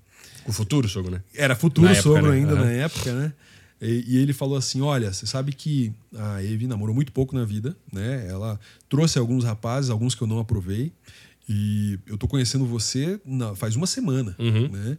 Com 0.43 0.51
o 0.51 0.53
futuro 0.53 0.87
sogro, 0.87 1.11
né? 1.11 1.21
Era 1.33 1.55
futuro 1.55 1.85
Na 1.87 1.91
época, 1.93 2.03
sogro 2.03 2.31
né? 2.31 2.37
ainda 2.37 2.53
Aham. 2.53 2.63
na 2.65 2.71
época, 2.71 3.13
né? 3.13 3.33
E, 3.81 4.03
e 4.13 4.17
ele 4.17 4.31
falou 4.33 4.55
assim: 4.57 4.79
Olha, 4.81 5.11
você 5.11 5.25
sabe 5.25 5.51
que 5.53 5.91
a 6.15 6.43
Eve 6.43 6.67
namorou 6.67 6.93
muito 6.93 7.11
pouco 7.11 7.35
na 7.35 7.43
vida, 7.43 7.75
né? 7.91 8.27
Ela 8.29 8.59
trouxe 8.87 9.17
alguns 9.17 9.43
rapazes, 9.43 9.89
alguns 9.89 10.13
que 10.13 10.21
eu 10.21 10.27
não 10.27 10.37
aprovei, 10.39 10.91
e 11.49 11.97
eu 12.05 12.15
tô 12.17 12.27
conhecendo 12.27 12.63
você 12.65 13.19
na- 13.25 13.55
faz 13.55 13.75
uma 13.75 13.87
semana, 13.87 14.35
Uhum. 14.37 14.67
né? 14.69 14.97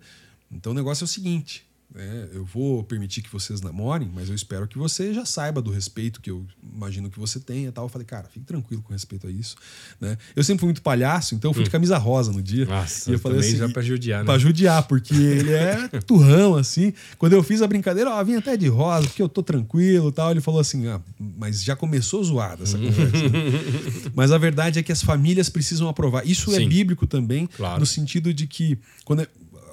Então 0.51 0.73
o 0.73 0.75
negócio 0.75 1.05
é 1.05 1.07
o 1.07 1.09
seguinte. 1.09 1.65
Né? 1.95 2.29
Eu 2.33 2.45
vou 2.45 2.83
permitir 2.83 3.23
que 3.23 3.31
vocês 3.31 3.61
namorem, 3.61 4.11
mas 4.15 4.29
eu 4.29 4.35
espero 4.35 4.67
que 4.67 4.79
você 4.79 5.13
já 5.13 5.25
saiba 5.25 5.61
do 5.61 5.71
respeito 5.71 6.21
que 6.21 6.31
eu 6.31 6.45
imagino 6.75 7.11
que 7.11 7.19
você 7.19 7.39
tenha 7.39 7.71
tal. 7.71 7.85
Eu 7.85 7.89
falei, 7.89 8.07
cara, 8.07 8.29
fique 8.33 8.47
tranquilo 8.47 8.83
com 8.83 8.93
respeito 8.93 9.27
a 9.27 9.31
isso. 9.31 9.57
Né? 10.01 10.17
Eu 10.35 10.43
sempre 10.43 10.61
fui 10.61 10.67
muito 10.69 10.83
palhaço, 10.83 11.35
então 11.35 11.51
eu 11.51 11.55
fui 11.55 11.65
de 11.65 11.71
camisa 11.71 11.99
rosa 11.99 12.33
no 12.33 12.43
dia. 12.43 12.65
Hum. 12.65 12.69
Nossa, 12.69 13.11
e 13.11 13.15
eu 13.15 13.19
falei 13.19 13.41
assim, 13.41 13.57
já 13.57 13.69
pra 13.69 13.83
judiar, 13.83 14.21
né? 14.21 14.25
Pra 14.27 14.39
judiar, 14.39 14.83
porque 14.89 15.15
ele 15.15 15.53
é 15.53 15.89
turrão, 16.07 16.55
assim. 16.57 16.93
Quando 17.19 17.35
eu 17.35 17.43
fiz 17.43 17.61
a 17.63 17.67
brincadeira, 17.67 18.11
ó, 18.11 18.25
vim 18.25 18.37
até 18.37 18.57
de 18.57 18.69
rosa, 18.69 19.07
porque 19.09 19.23
eu 19.23 19.29
tô 19.29 19.43
tranquilo 19.43 20.09
e 20.09 20.13
tal. 20.13 20.31
Ele 20.31 20.41
falou 20.41 20.61
assim, 20.61 20.87
ah, 20.89 21.01
mas 21.19 21.63
já 21.63 21.77
começou 21.77 22.23
zoada 22.25 22.63
essa 22.63 22.79
conversa. 22.79 23.29
né? 23.29 24.11
mas 24.15 24.33
a 24.33 24.39
verdade 24.39 24.79
é 24.79 24.83
que 24.83 24.93
as 24.93 25.03
famílias 25.03 25.49
precisam 25.49 25.89
aprovar. 25.89 26.27
Isso 26.27 26.53
é 26.55 26.59
Sim. 26.59 26.69
bíblico 26.69 27.07
também, 27.07 27.47
Claro. 27.47 27.81
no 27.81 27.87
sentido 27.87 28.33
de 28.33 28.47
que, 28.47 28.79
quando 29.05 29.21
eu 29.21 29.27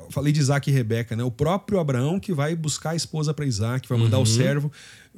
falei 0.09 0.33
de 0.33 0.39
Isaac 0.39 0.69
e 0.69 0.73
Rebeca, 0.73 1.15
né? 1.15 1.23
O 1.23 1.31
próprio 1.31 1.79
Abraão 1.79 2.19
que 2.19 2.33
vai 2.33 2.55
buscar 2.55 2.91
a 2.91 2.95
esposa 2.95 3.33
para 3.33 3.45
Isaac, 3.45 3.87
vai 3.87 3.97
mandar 3.97 4.19
o 4.19 4.25
servo, 4.25 4.71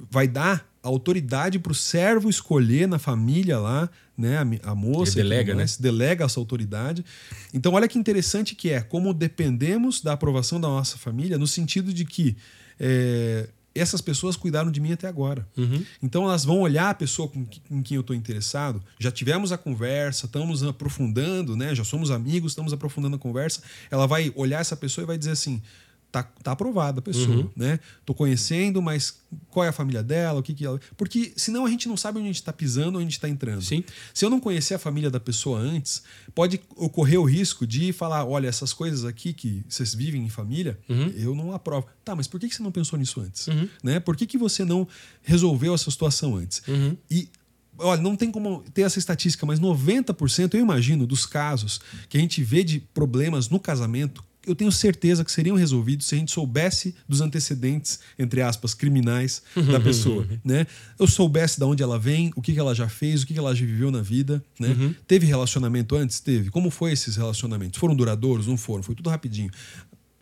vai 0.10 0.28
dar 0.28 0.66
autoridade 0.84 1.60
para 1.60 1.72
o 1.72 1.76
servo 1.76 2.30
escolher 2.30 2.88
na 2.88 2.98
família 2.98 3.60
lá, 3.60 3.90
né, 4.18 4.38
a, 4.38 4.72
a 4.72 4.76
moça, 4.76 5.20
Ele 5.20 5.30
delega, 5.30 5.54
né? 5.54 5.60
mais, 5.60 5.78
delega 5.78 6.26
essa 6.26 6.40
autoridade. 6.40 7.06
Então, 7.54 7.74
olha 7.74 7.88
que 7.88 7.98
interessante 7.98 8.56
que 8.56 8.70
é 8.70 8.82
como 8.82 9.14
dependemos 9.14 10.02
da 10.02 10.14
aprovação 10.14 10.60
da 10.60 10.68
nossa 10.68 10.98
família, 10.98 11.38
no 11.38 11.48
sentido 11.48 11.94
de 11.94 12.06
que 12.06 12.36
é, 12.80 13.48
essas 13.74 14.02
pessoas 14.02 14.36
cuidaram 14.36 14.70
de 14.72 14.80
mim 14.82 14.92
até 14.92 15.08
agora. 15.08 15.48
Uhum. 15.58 15.84
Então, 16.04 16.24
elas 16.26 16.44
vão 16.44 16.60
olhar 16.60 16.90
a 16.90 16.94
pessoa 16.94 17.28
com, 17.28 17.46
que- 17.46 17.60
com 17.62 17.82
quem 17.82 17.96
eu 17.96 18.02
estou 18.02 18.16
interessado, 18.16 18.82
já 19.00 19.12
tivemos 19.12 19.52
a 19.52 19.58
conversa, 19.58 20.26
estamos 20.26 20.62
aprofundando, 20.64 21.56
né? 21.56 21.74
já 21.74 21.84
somos 21.84 22.12
amigos, 22.12 22.52
estamos 22.52 22.74
aprofundando 22.74 23.16
a 23.16 23.20
conversa. 23.20 23.62
Ela 23.90 24.06
vai 24.08 24.32
olhar 24.36 24.60
essa 24.60 24.76
pessoa 24.76 25.04
e 25.04 25.08
vai 25.08 25.18
dizer 25.18 25.32
assim. 25.32 25.62
Tá, 26.12 26.24
tá 26.24 26.52
aprovada 26.52 27.00
a 27.00 27.02
pessoa, 27.02 27.38
Uhum. 27.38 27.50
né? 27.56 27.80
Tô 28.06 28.14
conhecendo, 28.14 28.82
mas 28.82 29.22
qual 29.50 29.66
é 29.66 29.70
a 29.70 29.72
família 29.72 30.04
dela, 30.04 30.42
o 30.42 30.44
que 30.44 30.54
que 30.54 30.66
ela... 30.66 30.78
Porque 30.98 31.32
senão 31.38 31.66
a 31.66 31.70
gente 31.70 31.88
não 31.88 31.96
sabe 31.96 32.18
onde 32.20 32.28
a 32.28 32.32
gente 32.34 32.44
tá 32.44 32.52
pisando, 32.52 32.98
onde 32.98 33.08
a 33.08 33.10
gente 33.10 33.20
tá 33.20 33.30
entrando. 33.30 33.62
Sim. 33.62 33.82
Se 34.14 34.26
eu 34.26 34.30
não 34.30 34.38
conhecer 34.40 34.74
a 34.74 34.78
família 34.80 35.10
da 35.10 35.22
pessoa 35.22 35.58
antes, 35.58 36.04
pode 36.36 36.60
ocorrer 36.76 37.18
o 37.18 37.24
risco 37.24 37.66
de 37.66 37.94
falar: 37.94 38.26
olha, 38.26 38.48
essas 38.50 38.74
coisas 38.74 39.06
aqui 39.06 39.32
que 39.32 39.64
vocês 39.70 39.96
vivem 39.96 40.22
em 40.26 40.30
família, 40.30 40.78
eu 41.16 41.34
não 41.34 41.54
aprovo. 41.54 41.88
Tá, 42.04 42.14
mas 42.14 42.28
por 42.28 42.42
que 42.42 42.50
que 42.50 42.56
você 42.56 42.62
não 42.64 42.74
pensou 42.74 43.00
nisso 43.00 43.22
antes? 43.22 43.48
Né? 43.82 44.00
Por 44.02 44.18
que, 44.18 44.26
que 44.28 44.38
você 44.38 44.66
não 44.66 44.86
resolveu 45.22 45.74
essa 45.74 45.90
situação 45.90 46.36
antes? 46.36 46.62
E. 47.10 47.30
Olha, 47.78 48.02
não 48.02 48.18
tem 48.18 48.30
como 48.30 48.64
ter 48.74 48.82
essa 48.82 49.00
estatística, 49.00 49.46
mas 49.46 49.60
90%, 49.60 50.54
eu 50.54 50.60
imagino, 50.60 51.08
dos 51.08 51.26
casos 51.26 51.80
que 52.10 52.18
a 52.18 52.22
gente 52.22 52.44
vê 52.44 52.64
de 52.64 52.80
problemas 52.80 53.50
no 53.50 53.60
casamento, 53.60 54.24
eu 54.46 54.56
tenho 54.56 54.72
certeza 54.72 55.24
que 55.24 55.32
seriam 55.32 55.56
resolvidos 55.56 56.08
se 56.08 56.16
a 56.16 56.18
gente 56.18 56.32
soubesse 56.32 56.96
dos 57.08 57.22
antecedentes, 57.22 58.00
entre 58.18 58.42
aspas, 58.42 58.74
criminais 58.74 59.44
da 59.72 59.80
pessoa, 59.80 60.28
né? 60.44 60.66
Eu 60.98 61.08
soubesse 61.08 61.60
de 61.60 61.66
onde 61.66 61.84
ela 61.84 62.00
vem, 62.00 62.32
o 62.36 62.42
que, 62.42 62.54
que 62.54 62.60
ela 62.60 62.74
já 62.74 62.90
fez, 62.90 63.22
o 63.22 63.28
que, 63.28 63.34
que 63.34 63.40
ela 63.40 63.54
já 63.54 63.66
viveu 63.66 63.92
na 63.92 64.02
vida, 64.02 64.44
né? 64.60 64.96
Teve 65.08 65.26
relacionamento 65.26 65.96
antes? 65.96 66.20
Teve. 66.20 66.50
Como 66.50 66.72
foi 66.72 66.92
esses 66.92 67.16
relacionamentos? 67.16 67.80
Foram 67.80 67.96
duradouros? 67.96 68.48
Não 68.48 68.58
foram? 68.58 68.82
Foi 68.84 68.96
tudo 68.96 69.10
rapidinho. 69.10 69.52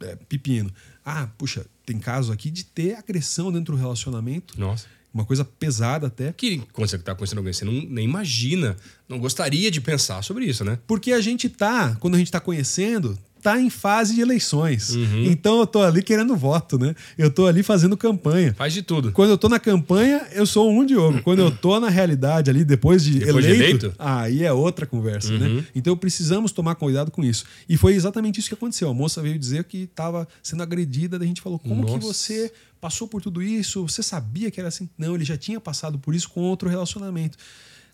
É, 0.01 0.15
pepino. 0.15 0.71
Ah, 1.03 1.27
puxa, 1.37 1.65
tem 1.85 1.97
caso 1.97 2.31
aqui 2.31 2.49
de 2.49 2.63
ter 2.63 2.95
agressão 2.95 3.51
dentro 3.51 3.75
do 3.75 3.79
relacionamento, 3.79 4.59
Nossa. 4.59 4.85
uma 5.13 5.25
coisa 5.25 5.43
pesada 5.43 6.07
até. 6.07 6.31
Que 6.31 6.61
quando 6.71 6.87
você 6.87 6.97
tá 6.97 7.15
conhecendo 7.15 7.39
alguém, 7.39 7.51
você 7.51 7.65
não, 7.65 7.73
nem 7.73 8.05
imagina, 8.05 8.77
não 9.07 9.17
gostaria 9.17 9.71
de 9.71 9.81
pensar 9.81 10.21
sobre 10.23 10.45
isso, 10.45 10.63
né? 10.63 10.77
Porque 10.85 11.11
a 11.11 11.19
gente 11.19 11.49
tá, 11.49 11.95
quando 11.99 12.15
a 12.15 12.17
gente 12.17 12.31
tá 12.31 12.39
conhecendo, 12.39 13.17
tá 13.41 13.59
em 13.59 13.69
fase 13.69 14.15
de 14.15 14.21
eleições. 14.21 14.89
Uhum. 14.95 15.23
Então 15.25 15.59
eu 15.59 15.67
tô 15.67 15.81
ali 15.81 16.01
querendo 16.03 16.35
voto, 16.35 16.77
né? 16.77 16.93
Eu 17.17 17.29
tô 17.31 17.47
ali 17.47 17.63
fazendo 17.63 17.95
campanha. 17.97 18.53
Faz 18.53 18.73
de 18.73 18.81
tudo. 18.81 19.11
Quando 19.11 19.29
eu 19.29 19.37
tô 19.37 19.47
na 19.49 19.59
campanha, 19.59 20.27
eu 20.33 20.45
sou 20.45 20.69
um 20.71 20.85
Diogo. 20.85 21.21
Quando 21.21 21.39
eu 21.39 21.51
tô 21.51 21.79
na 21.79 21.89
realidade 21.89 22.49
ali, 22.49 22.63
depois 22.63 23.03
de, 23.03 23.19
Depois 23.19 23.45
de 23.45 23.51
eleito, 23.51 23.85
eleito? 23.87 23.95
aí 23.97 24.43
é 24.43 24.51
outra 24.53 24.85
conversa, 24.85 25.31
Uhum. 25.31 25.37
né? 25.57 25.65
Então 25.75 25.95
precisamos 25.95 26.51
tomar 26.51 26.75
cuidado 26.75 27.11
com 27.11 27.23
isso. 27.23 27.45
E 27.67 27.77
foi 27.77 27.93
exatamente 27.93 28.39
isso 28.39 28.49
que 28.49 28.55
aconteceu. 28.55 28.89
A 28.89 28.93
moça 28.93 29.21
veio 29.21 29.37
dizer 29.39 29.63
que 29.63 29.83
estava 29.83 30.27
sendo 30.43 30.63
agredida, 30.63 31.17
daí 31.17 31.25
a 31.25 31.29
gente 31.29 31.41
falou: 31.41 31.59
como 31.59 31.85
que 31.85 31.91
Nossa. 31.93 32.07
você 32.13 32.51
passou 32.81 33.07
por 33.07 33.21
tudo 33.21 33.41
isso? 33.41 33.81
Você 33.87 34.01
sabia 34.03 34.49
que 34.51 34.59
era 34.59 34.69
assim? 34.69 34.89
Não, 34.97 35.15
ele 35.15 35.25
já 35.25 35.37
tinha 35.37 35.59
passado 35.59 35.97
por 35.99 36.13
isso 36.15 36.29
com 36.29 36.41
outro 36.41 36.69
relacionamento. 36.69 37.37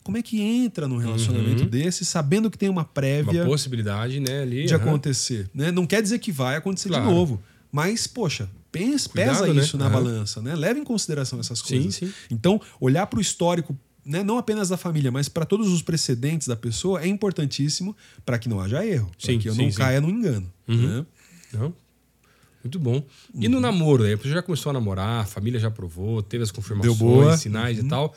Como 0.05 0.17
é 0.19 0.21
que 0.21 0.39
entra 0.39 0.87
num 0.87 0.97
relacionamento 0.97 1.65
desse, 1.65 2.05
sabendo 2.05 2.51
que 2.51 2.59
tem 2.59 2.69
uma 2.69 2.81
Uhum. 2.83 2.85
Uma 2.85 2.93
prévia 2.93 3.43
possibilidade, 3.43 4.19
né? 4.19 4.43
Ali, 4.43 4.67
de 4.67 4.75
aham. 4.75 4.83
acontecer? 4.83 5.49
Né? 5.51 5.71
Não 5.71 5.87
quer 5.87 5.99
dizer 6.03 6.19
que 6.19 6.31
vai 6.31 6.55
acontecer 6.57 6.89
Claro. 6.89 7.03
de 7.07 7.09
novo. 7.11 7.41
Mas, 7.71 8.05
poxa, 8.05 8.47
pensa, 8.71 9.09
Cuidado, 9.09 9.39
pesa 9.39 9.51
né? 9.53 9.61
isso 9.61 9.77
na 9.79 9.89
balança, 9.89 10.43
né? 10.43 10.55
Leva 10.55 10.77
em 10.79 10.83
consideração 10.83 11.39
essas 11.39 11.57
Sim, 11.57 11.65
coisas. 11.81 11.95
sim. 11.95 12.13
Então, 12.29 12.61
olhar 12.79 13.07
para 13.07 13.17
o 13.17 13.21
histórico, 13.21 13.75
né, 14.05 14.21
não 14.23 14.37
apenas 14.37 14.69
da 14.69 14.77
família, 14.77 15.11
mas 15.11 15.27
para 15.27 15.43
todos 15.43 15.69
os 15.73 15.81
precedentes 15.81 16.47
da 16.47 16.55
pessoa 16.55 17.01
é 17.01 17.07
importantíssimo 17.07 17.97
para 18.23 18.37
que 18.37 18.47
não 18.47 18.59
haja 18.61 18.85
erro, 18.85 19.09
para 19.19 19.25
Sim, 19.31 19.39
que 19.39 19.49
eu 19.49 19.55
sim, 19.55 19.63
não 19.63 19.71
sim. 19.71 19.77
caia 19.77 19.99
no 19.99 20.09
engano. 20.11 20.53
né? 20.67 21.03
Não? 21.51 21.73
Muito 22.63 22.77
bom. 22.79 23.03
E 23.33 23.45
Uhum. 23.47 23.53
no 23.53 23.59
namoro, 23.59 24.03
aí 24.03 24.13
você 24.15 24.29
já 24.29 24.43
começou 24.43 24.69
a 24.69 24.73
namorar, 24.73 25.21
a 25.23 25.25
família 25.25 25.59
já 25.59 25.67
aprovou, 25.69 26.21
teve 26.21 26.43
as 26.43 26.51
confirmações, 26.51 26.97
boa. 26.99 27.31
Uhum. 27.31 27.37
sinais 27.37 27.79
e 27.79 27.83
tal. 27.83 28.15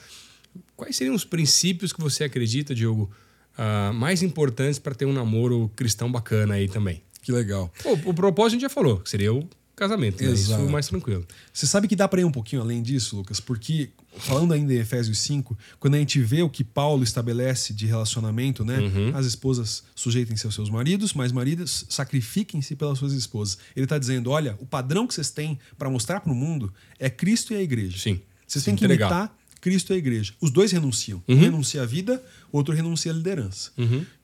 Quais 0.77 0.97
seriam 0.97 1.15
os 1.15 1.25
princípios 1.25 1.93
que 1.93 2.01
você 2.01 2.25
acredita, 2.25 2.75
Diogo, 2.75 3.11
ah, 3.57 3.93
mais 3.93 4.23
importantes 4.23 4.79
para 4.79 4.95
ter 4.95 5.05
um 5.05 5.13
namoro 5.13 5.71
cristão 5.75 6.11
bacana 6.11 6.55
aí 6.55 6.69
também? 6.69 7.03
Que 7.23 7.33
legal. 7.33 7.73
Pô, 7.83 7.93
o 8.11 8.15
propósito 8.15 8.47
a 8.47 8.53
gente 8.55 8.63
já 8.63 8.71
falou, 8.71 9.01
que 9.01 9.11
seria 9.11 9.35
o 9.35 9.49
casamento, 9.79 10.23
né? 10.23 10.33
Isso 10.33 10.59
mais 10.69 10.89
tranquilo. 10.89 11.27
Você 11.53 11.67
sabe 11.67 11.87
que 11.87 11.95
dá 11.95 12.09
para 12.09 12.21
ir 12.21 12.25
um 12.25 12.33
pouquinho 12.33 12.63
além 12.63 12.83
disso, 12.83 13.17
Lucas? 13.17 13.39
Porque, 13.39 13.91
falando 14.17 14.53
ainda 14.53 14.73
em 14.73 14.79
Efésios 14.79 15.19
5, 15.21 15.57
quando 15.79 15.95
a 15.95 15.99
gente 15.99 16.21
vê 16.21 16.43
o 16.43 16.51
que 16.51 16.65
Paulo 16.65 17.05
estabelece 17.05 17.73
de 17.73 17.87
relacionamento, 17.87 18.65
né? 18.65 18.79
Uhum. 18.79 19.17
As 19.17 19.27
esposas 19.27 19.85
sujeitem-se 19.95 20.47
aos 20.47 20.55
seus 20.55 20.69
maridos, 20.69 21.15
mas 21.15 21.31
maridos 21.33 21.87
sacrifiquem-se 21.89 22.75
pelas 22.75 22.99
suas 22.99 23.13
esposas. 23.13 23.59
Ele 23.77 23.85
está 23.85 23.99
dizendo: 23.99 24.31
olha, 24.31 24.57
o 24.59 24.67
padrão 24.67 25.07
que 25.07 25.15
vocês 25.15 25.31
têm 25.31 25.59
para 25.77 25.89
mostrar 25.89 26.21
para 26.21 26.33
o 26.33 26.35
mundo 26.35 26.73
é 26.99 27.09
Cristo 27.09 27.53
e 27.53 27.57
a 27.57 27.63
igreja. 27.63 27.99
Sim. 27.99 28.21
Vocês 28.47 28.65
têm 28.65 28.75
que 28.75 28.85
imitar 28.85 29.33
Cristo 29.61 29.93
e 29.93 29.95
a 29.95 29.97
igreja. 29.99 30.33
Os 30.41 30.51
dois 30.51 30.73
renunciam. 30.73 31.23
Um 31.29 31.35
Uhum. 31.35 31.41
renuncia 31.41 31.83
à 31.83 31.87
vida, 31.87 32.23
outro 32.53 32.75
renuncia 32.75 33.13
à 33.13 33.15
liderança. 33.15 33.71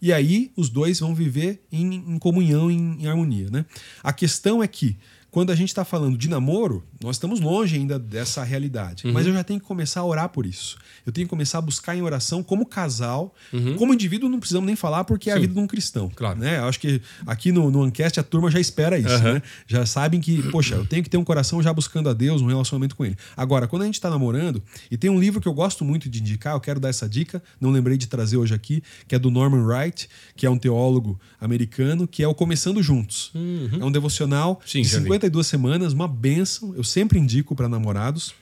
E 0.01 0.13
aí 0.13 0.51
os 0.57 0.69
dois 0.69 1.01
vão 1.01 1.15
viver 1.15 1.61
em, 1.73 1.95
em 1.95 2.19
comunhão, 2.19 2.71
em, 2.71 3.03
em 3.03 3.07
harmonia. 3.07 3.49
Né? 3.51 3.65
A 4.03 4.13
questão 4.13 4.63
é 4.63 4.69
que, 4.69 4.97
quando 5.31 5.51
a 5.51 5.55
gente 5.55 5.69
está 5.69 5.85
falando 5.85 6.17
de 6.17 6.29
namoro, 6.29 6.85
nós 7.05 7.17
estamos 7.17 7.39
longe 7.39 7.77
ainda 7.77 7.99
dessa 7.99 8.43
realidade. 8.43 9.07
Uhum. 9.07 9.13
Mas 9.13 9.27
eu 9.27 9.33
já 9.35 9.45
tenho 9.45 9.61
que 9.61 9.67
começar 9.67 10.01
a 10.01 10.05
orar 10.05 10.31
por 10.31 10.47
isso. 10.47 10.79
Eu 11.05 11.13
tenho 11.13 11.27
que 11.27 11.31
começar 11.31 11.59
a 11.59 11.61
buscar 11.61 11.95
em 11.95 12.01
oração 12.01 12.43
como 12.43 12.65
casal. 12.65 13.35
Uhum. 13.53 13.77
Como 13.77 13.93
indivíduo, 13.93 14.29
não 14.29 14.41
precisamos 14.41 14.67
nem 14.67 14.75
falar, 14.75 15.05
porque 15.05 15.29
é 15.29 15.35
a 15.35 15.39
vida 15.39 15.53
de 15.53 15.61
um 15.61 15.67
cristão. 15.67 16.11
Claro. 16.15 16.39
Né? 16.39 16.59
Eu 16.59 16.65
acho 16.65 16.81
que 16.81 17.03
aqui 17.27 17.53
no, 17.53 17.71
no 17.71 17.83
Ancast 17.83 18.19
a 18.19 18.23
turma 18.23 18.51
já 18.51 18.59
espera 18.59 18.99
isso. 18.99 19.09
Aham. 19.09 19.35
Né? 19.35 19.43
Já 19.67 19.85
sabem 19.85 20.19
que, 20.19 20.43
poxa, 20.51 20.77
eu 20.77 20.87
tenho 20.87 21.03
que 21.03 21.11
ter 21.11 21.19
um 21.19 21.25
coração 21.25 21.63
já 21.63 21.73
buscando 21.75 22.09
a 22.09 22.15
Deus, 22.15 22.41
um 22.41 22.47
relacionamento 22.47 22.97
com 22.97 23.05
Ele. 23.05 23.17
Agora, 23.37 23.69
quando 23.69 23.83
a 23.83 23.85
gente 23.85 23.97
está 23.97 24.09
namorando, 24.09 24.63
e 24.91 24.97
tem 24.97 25.11
um 25.11 25.21
livro 25.21 25.43
que 25.43 25.49
eu 25.49 25.53
gosto 25.53 25.85
muito 25.85 26.09
de 26.09 26.21
indicar, 26.21 26.55
eu 26.55 26.61
quero 26.61 26.81
dar 26.81 26.89
essa 26.89 27.07
dica, 27.07 27.43
não 27.61 27.71
lembrei 27.71 27.99
de 27.99 28.07
trazer 28.07 28.39
hoje 28.39 28.55
aqui, 28.55 28.83
que 29.07 29.15
é 29.15 29.19
do 29.19 29.31
Norman 29.31 29.63
Wright, 29.63 30.09
que 30.35 30.47
é 30.47 30.51
um 30.51 30.57
teólogo 30.57 31.21
americano, 31.39 32.09
que 32.09 32.23
é 32.23 32.29
o 32.29 32.35
Começando 32.35 32.83
Juntos. 32.83 33.31
É 33.79 33.85
um 33.85 33.93
devocional 33.93 34.61
Sim, 34.65 34.81
de 34.81 34.89
já 34.89 34.99
vi. 34.99 35.05
52 35.05 35.47
semanas, 35.47 35.93
uma 35.93 36.09
bênção. 36.09 36.75
Eu 36.75 36.85
sempre 36.95 37.19
indico 37.19 37.57
para 37.57 37.69
namorados 37.69 38.35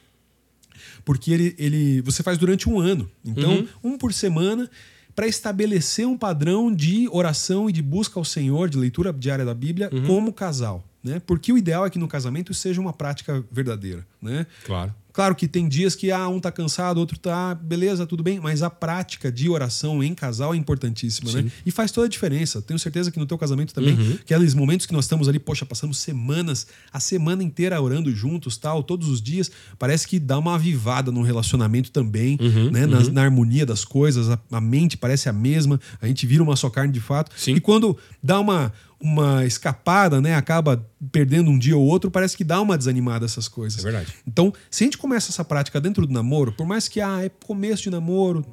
porque 1.05 1.33
ele, 1.33 1.55
ele 1.59 2.03
você 2.03 2.23
faz 2.23 2.39
durante 2.39 2.69
um 2.69 2.79
ano. 2.79 3.11
Então, 3.25 3.67
um 3.83 3.97
por 3.97 4.13
semana 4.13 4.71
para 5.15 5.27
estabelecer 5.27 6.07
um 6.07 6.17
padrão 6.17 6.75
de 6.75 7.09
oração 7.11 7.69
e 7.69 7.73
de 7.73 7.83
busca 7.83 8.19
ao 8.19 8.25
Senhor, 8.25 8.69
de 8.69 8.79
leitura 8.79 9.13
diária 9.13 9.45
da 9.45 9.55
Bíblia, 9.55 9.91
como 10.07 10.33
casal. 10.33 10.85
Né? 11.03 11.21
Porque 11.27 11.53
o 11.53 11.59
ideal 11.59 11.85
é 11.85 11.91
que 11.91 11.99
no 11.99 12.07
casamento 12.07 12.55
seja 12.55 12.81
uma 12.81 12.93
prática 12.93 13.45
verdadeira. 13.51 14.07
Né? 14.21 14.47
Claro. 14.65 14.95
Claro 15.13 15.35
que 15.35 15.47
tem 15.47 15.69
dias 15.69 15.95
que 15.95 16.11
ah, 16.11 16.29
um 16.29 16.41
tá 16.41 16.51
cansado, 16.51 16.99
outro 16.99 17.19
tá, 17.19 17.55
beleza, 17.55 18.07
tudo 18.07 18.23
bem, 18.23 18.41
mas 18.41 18.63
a 18.63 18.71
prática 18.71 19.31
de 19.31 19.49
oração 19.49 20.03
em 20.03 20.15
casal 20.15 20.55
é 20.55 20.57
importantíssima, 20.57 21.31
né? 21.33 21.51
E 21.67 21.71
faz 21.71 21.91
toda 21.93 22.07
a 22.07 22.11
diferença. 22.11 22.63
Tenho 22.63 22.79
certeza 22.79 23.11
que 23.11 23.19
no 23.19 23.27
teu 23.27 23.37
casamento 23.37 23.75
também, 23.75 23.97
aqueles 24.21 24.55
momentos 24.55 24.87
que 24.87 24.93
nós 24.93 25.05
estamos 25.05 25.29
ali, 25.29 25.39
poxa, 25.39 25.67
passamos 25.67 25.99
semanas, 25.99 26.67
a 26.93 27.01
semana 27.01 27.43
inteira 27.43 27.81
orando 27.81 28.11
juntos, 28.15 28.57
tal, 28.57 28.83
todos 28.83 29.09
os 29.09 29.21
dias, 29.21 29.51
parece 29.79 30.07
que 30.07 30.19
dá 30.19 30.39
uma 30.39 30.55
avivada 30.55 31.11
no 31.11 31.23
relacionamento 31.23 31.91
também, 31.91 32.39
né? 32.71 32.87
Na, 32.87 33.01
na 33.11 33.23
harmonia 33.23 33.67
das 33.67 33.85
coisas, 33.85 34.31
a, 34.31 34.39
a 34.51 34.61
mente 34.61 34.97
parece 34.97 35.29
a 35.29 35.33
mesma, 35.33 35.81
a 36.01 36.07
gente 36.07 36.27
vira 36.27 36.43
uma 36.43 36.57
só 36.57 36.71
carne 36.71 36.93
de 36.93 37.01
fato. 37.01 37.31
Sim. 37.37 37.55
E 37.55 37.61
quando 37.61 37.97
dá 38.23 38.41
uma 38.41 38.73
uma 39.03 39.45
escapada, 39.45 40.21
né, 40.21 40.35
acaba 40.35 40.89
perdendo 41.11 41.51
um 41.51 41.59
dia 41.59 41.77
ou 41.77 41.85
outro, 41.85 42.11
parece 42.11 42.37
que 42.37 42.45
dá 42.45 42.61
uma 42.61 42.79
desanimada 42.79 43.25
essas 43.27 43.49
coisas. 43.49 43.81
É 43.81 43.83
verdade. 43.83 44.15
Então, 44.27 44.53
se 44.71 44.85
a 44.85 44.87
gente 44.87 44.97
começa 44.99 45.31
essa 45.31 45.45
prática 45.45 45.81
dentro 45.81 46.07
do 46.07 46.13
namoro, 46.13 46.53
por 46.53 46.67
mais 46.67 46.87
que 46.89 47.01
ah, 47.01 47.25
é 47.25 47.29
começo 47.29 47.83
de 47.83 47.91
namoro, 47.91 48.45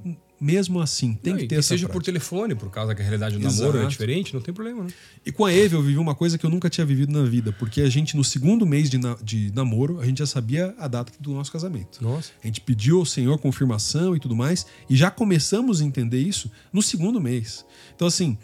mesmo 0.41 0.79
assim, 0.79 1.15
tem 1.15 1.33
Não, 1.33 1.39
que 1.41 1.47
ter 1.47 1.55
essa 1.55 1.67
seja 1.67 1.85
por 1.88 1.95
prática. 1.95 2.13
telefone, 2.13 2.55
por 2.55 2.71
causa 2.71 2.95
que 2.95 3.01
a 3.01 3.03
realidade 3.03 3.38
do 3.38 3.43
namoro 3.43 3.73
é 3.77 3.81
Exato. 3.81 3.89
diferente, 3.89 4.33
não 4.33 4.39
tem 4.41 4.53
problema, 4.53 4.83
né? 4.85 4.89
E 5.25 5.33
com 5.33 5.43
a 5.45 5.53
Eve 5.53 5.75
eu 5.75 5.81
vivi 5.83 5.97
uma 5.97 6.15
coisa 6.15 6.38
que 6.38 6.45
eu 6.45 6.49
nunca 6.49 6.69
tinha 6.69 6.85
vivido 6.85 7.12
na 7.12 7.27
vida, 7.29 7.51
porque 7.51 7.81
a 7.81 7.89
gente, 7.89 8.15
no 8.15 8.23
segundo 8.23 8.65
mês 8.65 8.89
de, 8.89 8.97
na- 8.97 9.17
de 9.21 9.51
namoro, 9.53 9.99
a 9.99 10.05
gente 10.05 10.19
já 10.19 10.25
sabia 10.25 10.73
a 10.79 10.88
data 10.88 11.12
do 11.19 11.33
nosso 11.33 11.51
casamento. 11.51 12.01
Nossa. 12.01 12.31
A 12.41 12.47
gente 12.47 12.62
pediu 12.62 12.99
ao 12.99 13.05
Senhor 13.05 13.38
confirmação 13.38 14.15
e 14.15 14.19
tudo 14.19 14.33
mais, 14.35 14.65
e 14.89 14.95
já 14.95 15.12
começamos 15.12 15.81
a 15.81 15.83
entender 15.83 16.19
isso 16.21 16.49
no 16.71 16.81
segundo 16.81 17.19
mês. 17.19 17.65
Então, 17.93 18.07
assim, 18.07 18.38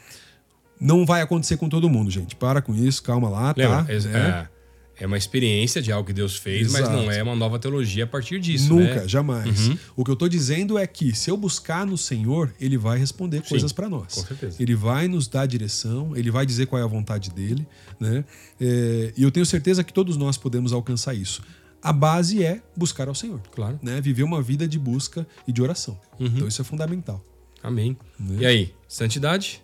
não 0.79 1.05
vai 1.05 1.21
acontecer 1.21 1.57
com 1.57 1.69
todo 1.69 1.89
mundo, 1.89 2.09
gente. 2.11 2.35
Para 2.35 2.61
com 2.61 2.73
isso, 2.75 3.01
calma 3.03 3.29
lá, 3.29 3.53
Lembra? 3.55 3.83
tá? 3.83 3.91
É, 3.91 3.95
É. 4.97 5.03
é, 5.03 5.07
uma 5.07 5.17
experiência 5.17 5.81
de 5.81 5.91
algo 5.91 6.07
que 6.07 6.13
Deus 6.13 6.35
fez, 6.37 6.71
mas 6.71 6.81
Exato. 6.81 6.95
não 6.97 7.11
é 7.11 7.21
uma 7.21 7.35
nova 7.35 7.57
teologia 7.59 8.03
a 8.05 8.07
partir 8.07 8.39
disso. 8.39 8.73
Nunca, 8.73 9.01
né? 9.01 9.07
jamais. 9.07 9.71
O 9.95 10.03
que 10.05 10.11
eu 10.11 10.15
tô 10.15 10.27
dizendo 10.27 10.77
é 10.77 10.85
que 10.87 11.13
se 11.15 11.29
eu 11.29 11.35
buscar 11.37 11.85
no 11.85 11.97
Senhor, 11.97 12.53
Ele 12.59 12.77
vai 12.77 12.97
responder 12.97 13.41
coisas 13.47 13.71
para 13.73 13.89
nós. 13.89 14.13
com 14.15 14.21
certeza. 14.25 14.55
Ele 14.61 14.73
vai 14.75 15.07
nos 15.07 15.27
dar 15.27 15.45
direção, 15.45 16.15
Ele 16.15 16.31
vai 16.31 16.45
dizer 16.45 16.65
qual 16.67 16.81
é 16.81 16.83
a 16.85 16.87
vontade 16.87 17.29
dele, 17.31 17.67
né? 17.99 18.23
É, 18.59 19.13
e 19.17 19.23
eu 19.23 19.31
tenho 19.31 19.45
certeza 19.45 19.83
que 19.83 19.91
todos 19.93 20.15
nós 20.17 20.37
podemos 20.37 20.71
alcançar 20.73 21.13
isso. 21.13 21.41
A 21.81 21.93
base 21.93 22.43
é 22.43 22.61
buscar 22.75 23.07
ao 23.07 23.13
Senhor, 23.15 23.39
Claro. 23.51 23.79
né? 23.83 24.01
Viver 24.01 24.23
uma 24.23 24.41
vida 24.41 24.67
de 24.67 24.79
busca 24.79 25.25
e 25.47 25.51
de 25.51 25.61
oração. 25.61 25.99
Uhum. 26.19 26.25
Então 26.27 26.47
isso 26.47 26.59
é 26.61 26.65
fundamental. 26.65 27.23
Amém. 27.61 27.95
Né? 28.19 28.37
E 28.39 28.45
aí, 28.45 28.73
santidade? 28.87 29.61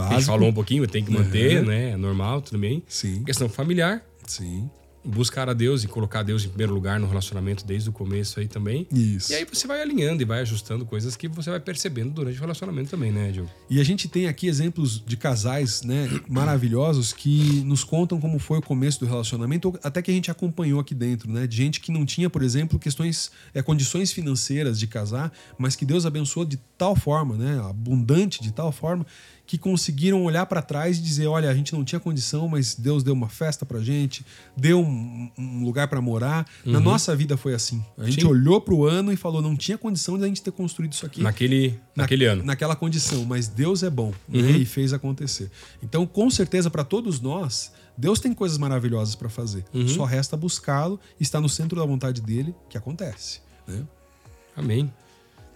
A 0.00 0.02
gente 0.04 0.12
Básico. 0.14 0.32
falou 0.32 0.48
um 0.48 0.52
pouquinho, 0.52 0.86
tem 0.86 1.04
que 1.04 1.12
manter, 1.12 1.60
Uhum. 1.60 1.66
né? 1.66 1.90
É 1.90 1.96
normal, 1.96 2.40
tudo 2.42 2.58
bem. 2.58 2.82
Sim, 2.88 3.22
Questão 3.24 3.48
familiar, 3.48 4.02
sim. 4.26 4.68
buscar 5.02 5.48
a 5.48 5.54
Deus 5.54 5.82
e 5.82 5.88
colocar 5.88 6.22
Deus 6.22 6.44
em 6.44 6.48
primeiro 6.48 6.74
lugar 6.74 7.00
no 7.00 7.06
relacionamento 7.08 7.64
desde 7.64 7.88
o 7.88 7.92
começo 7.92 8.38
aí 8.38 8.46
também. 8.46 8.86
Isso. 8.92 9.32
E 9.32 9.34
aí 9.34 9.46
você 9.50 9.66
vai 9.66 9.80
alinhando 9.80 10.20
e 10.20 10.26
vai 10.26 10.40
ajustando 10.40 10.84
coisas 10.84 11.16
que 11.16 11.26
você 11.26 11.48
vai 11.48 11.58
percebendo 11.58 12.10
durante 12.10 12.36
o 12.36 12.40
relacionamento 12.40 12.90
também, 12.90 13.10
né, 13.10 13.30
Diogo? 13.32 13.48
E 13.70 13.80
a 13.80 13.82
gente 13.84 14.08
tem 14.08 14.26
aqui 14.28 14.46
exemplos 14.46 15.02
de 15.02 15.16
casais 15.16 15.80
né, 15.82 16.06
maravilhosos 16.28 17.14
que 17.14 17.62
nos 17.64 17.82
contam 17.82 18.20
como 18.20 18.38
foi 18.38 18.58
o 18.58 18.62
começo 18.62 19.00
do 19.00 19.06
relacionamento, 19.06 19.72
até 19.82 20.02
que 20.02 20.10
a 20.10 20.14
gente 20.14 20.30
acompanhou 20.30 20.78
aqui 20.78 20.94
dentro, 20.94 21.32
né? 21.32 21.46
De 21.46 21.56
gente 21.56 21.80
que 21.80 21.90
não 21.90 22.04
tinha, 22.04 22.28
por 22.28 22.42
exemplo, 22.42 22.78
questões, 22.78 23.30
é, 23.54 23.62
condições 23.62 24.12
financeiras 24.12 24.78
de 24.78 24.86
casar, 24.86 25.32
mas 25.56 25.74
que 25.76 25.86
Deus 25.86 26.04
abençoou 26.04 26.44
de 26.44 26.58
tal 26.76 26.94
forma, 26.94 27.36
né? 27.38 27.58
Abundante 27.68 28.42
de 28.42 28.52
tal 28.52 28.70
forma, 28.70 29.06
que 29.50 29.58
conseguiram 29.58 30.22
olhar 30.22 30.46
para 30.46 30.62
trás 30.62 30.96
e 30.96 31.02
dizer: 31.02 31.26
olha, 31.26 31.50
a 31.50 31.54
gente 31.54 31.72
não 31.72 31.82
tinha 31.84 31.98
condição, 31.98 32.46
mas 32.46 32.76
Deus 32.76 33.02
deu 33.02 33.12
uma 33.12 33.28
festa 33.28 33.66
pra 33.66 33.80
gente, 33.80 34.24
deu 34.56 34.78
um, 34.80 35.28
um 35.36 35.64
lugar 35.64 35.88
para 35.88 36.00
morar. 36.00 36.46
Na 36.64 36.78
nossa 36.78 37.16
vida 37.16 37.36
foi 37.36 37.52
assim. 37.52 37.84
A 37.98 38.04
gente 38.08 38.20
Sim. 38.20 38.28
olhou 38.28 38.60
pro 38.60 38.84
ano 38.84 39.12
e 39.12 39.16
falou: 39.16 39.42
não 39.42 39.56
tinha 39.56 39.76
condição 39.76 40.16
de 40.16 40.22
a 40.22 40.28
gente 40.28 40.40
ter 40.40 40.52
construído 40.52 40.92
isso 40.92 41.04
aqui 41.04 41.20
Naquele, 41.20 41.70
na- 41.96 42.04
naquele 42.04 42.26
ano. 42.26 42.44
Naquela 42.44 42.76
condição, 42.76 43.24
mas 43.24 43.48
Deus 43.48 43.82
é 43.82 43.90
bom 43.90 44.12
né? 44.28 44.40
Uhum. 44.40 44.50
e 44.58 44.64
fez 44.64 44.92
acontecer. 44.92 45.50
Então, 45.82 46.06
com 46.06 46.30
certeza, 46.30 46.70
para 46.70 46.84
todos 46.84 47.20
nós, 47.20 47.72
Deus 47.98 48.20
tem 48.20 48.32
coisas 48.32 48.56
maravilhosas 48.56 49.16
para 49.16 49.28
fazer. 49.28 49.64
Uhum. 49.74 49.88
Só 49.88 50.04
resta 50.04 50.36
buscá-lo 50.36 51.00
e 51.18 51.24
estar 51.24 51.40
no 51.40 51.48
centro 51.48 51.76
da 51.80 51.84
vontade 51.84 52.20
dele, 52.20 52.54
que 52.68 52.78
acontece. 52.78 53.40
né? 53.66 53.82
Amém. 54.56 54.92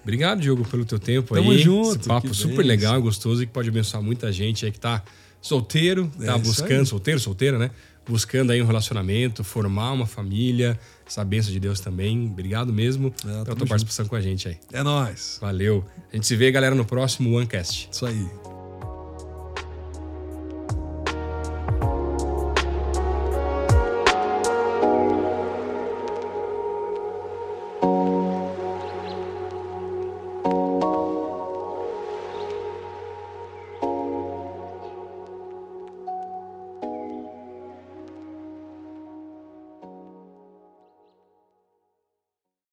Obrigado, 0.05 0.41
Diogo, 0.41 0.65
pelo 0.65 0.85
teu 0.85 0.99
tempo 1.01 1.35
Tamo 1.35 1.51
aí. 1.51 1.59
junto, 1.59 1.99
Esse 1.99 2.07
papo 2.09 2.33
super 2.33 2.49
bênção. 2.59 2.67
legal, 2.67 3.03
gostoso 3.03 3.43
e 3.43 3.47
que 3.47 3.53
pode 3.53 3.69
abençoar 3.69 4.01
muita 4.03 4.31
gente 4.31 4.65
aí 4.65 4.71
que 4.71 4.79
tá 4.79 5.03
solteiro, 5.41 6.11
É 6.21 6.27
tá 6.27 6.37
isso 6.37 6.45
buscando, 6.45 6.87
solteiro, 6.87 7.19
solteira, 7.19 7.59
né? 7.59 7.71
Buscando 8.07 8.51
aí 8.53 8.63
um 8.63 8.67
relacionamento, 8.67 9.43
formar 9.43 9.91
uma 9.93 10.07
família, 10.07 10.79
essa 11.07 11.25
bênção 11.25 11.51
de 11.51 11.59
Deus 11.59 11.81
também. 11.81 12.27
Obrigado 12.27 12.71
mesmo 12.73 13.11
pela 13.11 13.33
tamo 13.33 13.45
tua 13.47 13.55
junto. 13.55 13.67
participação 13.69 14.07
com 14.07 14.15
a 14.15 14.21
gente 14.21 14.47
aí. 14.47 14.59
É 14.73 14.83
nóis. 14.83 15.39
Valeu. 15.41 15.83
A 16.13 16.17
gente 16.17 16.27
se 16.27 16.37
vê, 16.37 16.51
galera, 16.51 16.75
no 16.75 16.85
próximo 16.85 17.35
OneCast. 17.35 17.89
Isso 17.91 18.05
aí. 18.05 18.54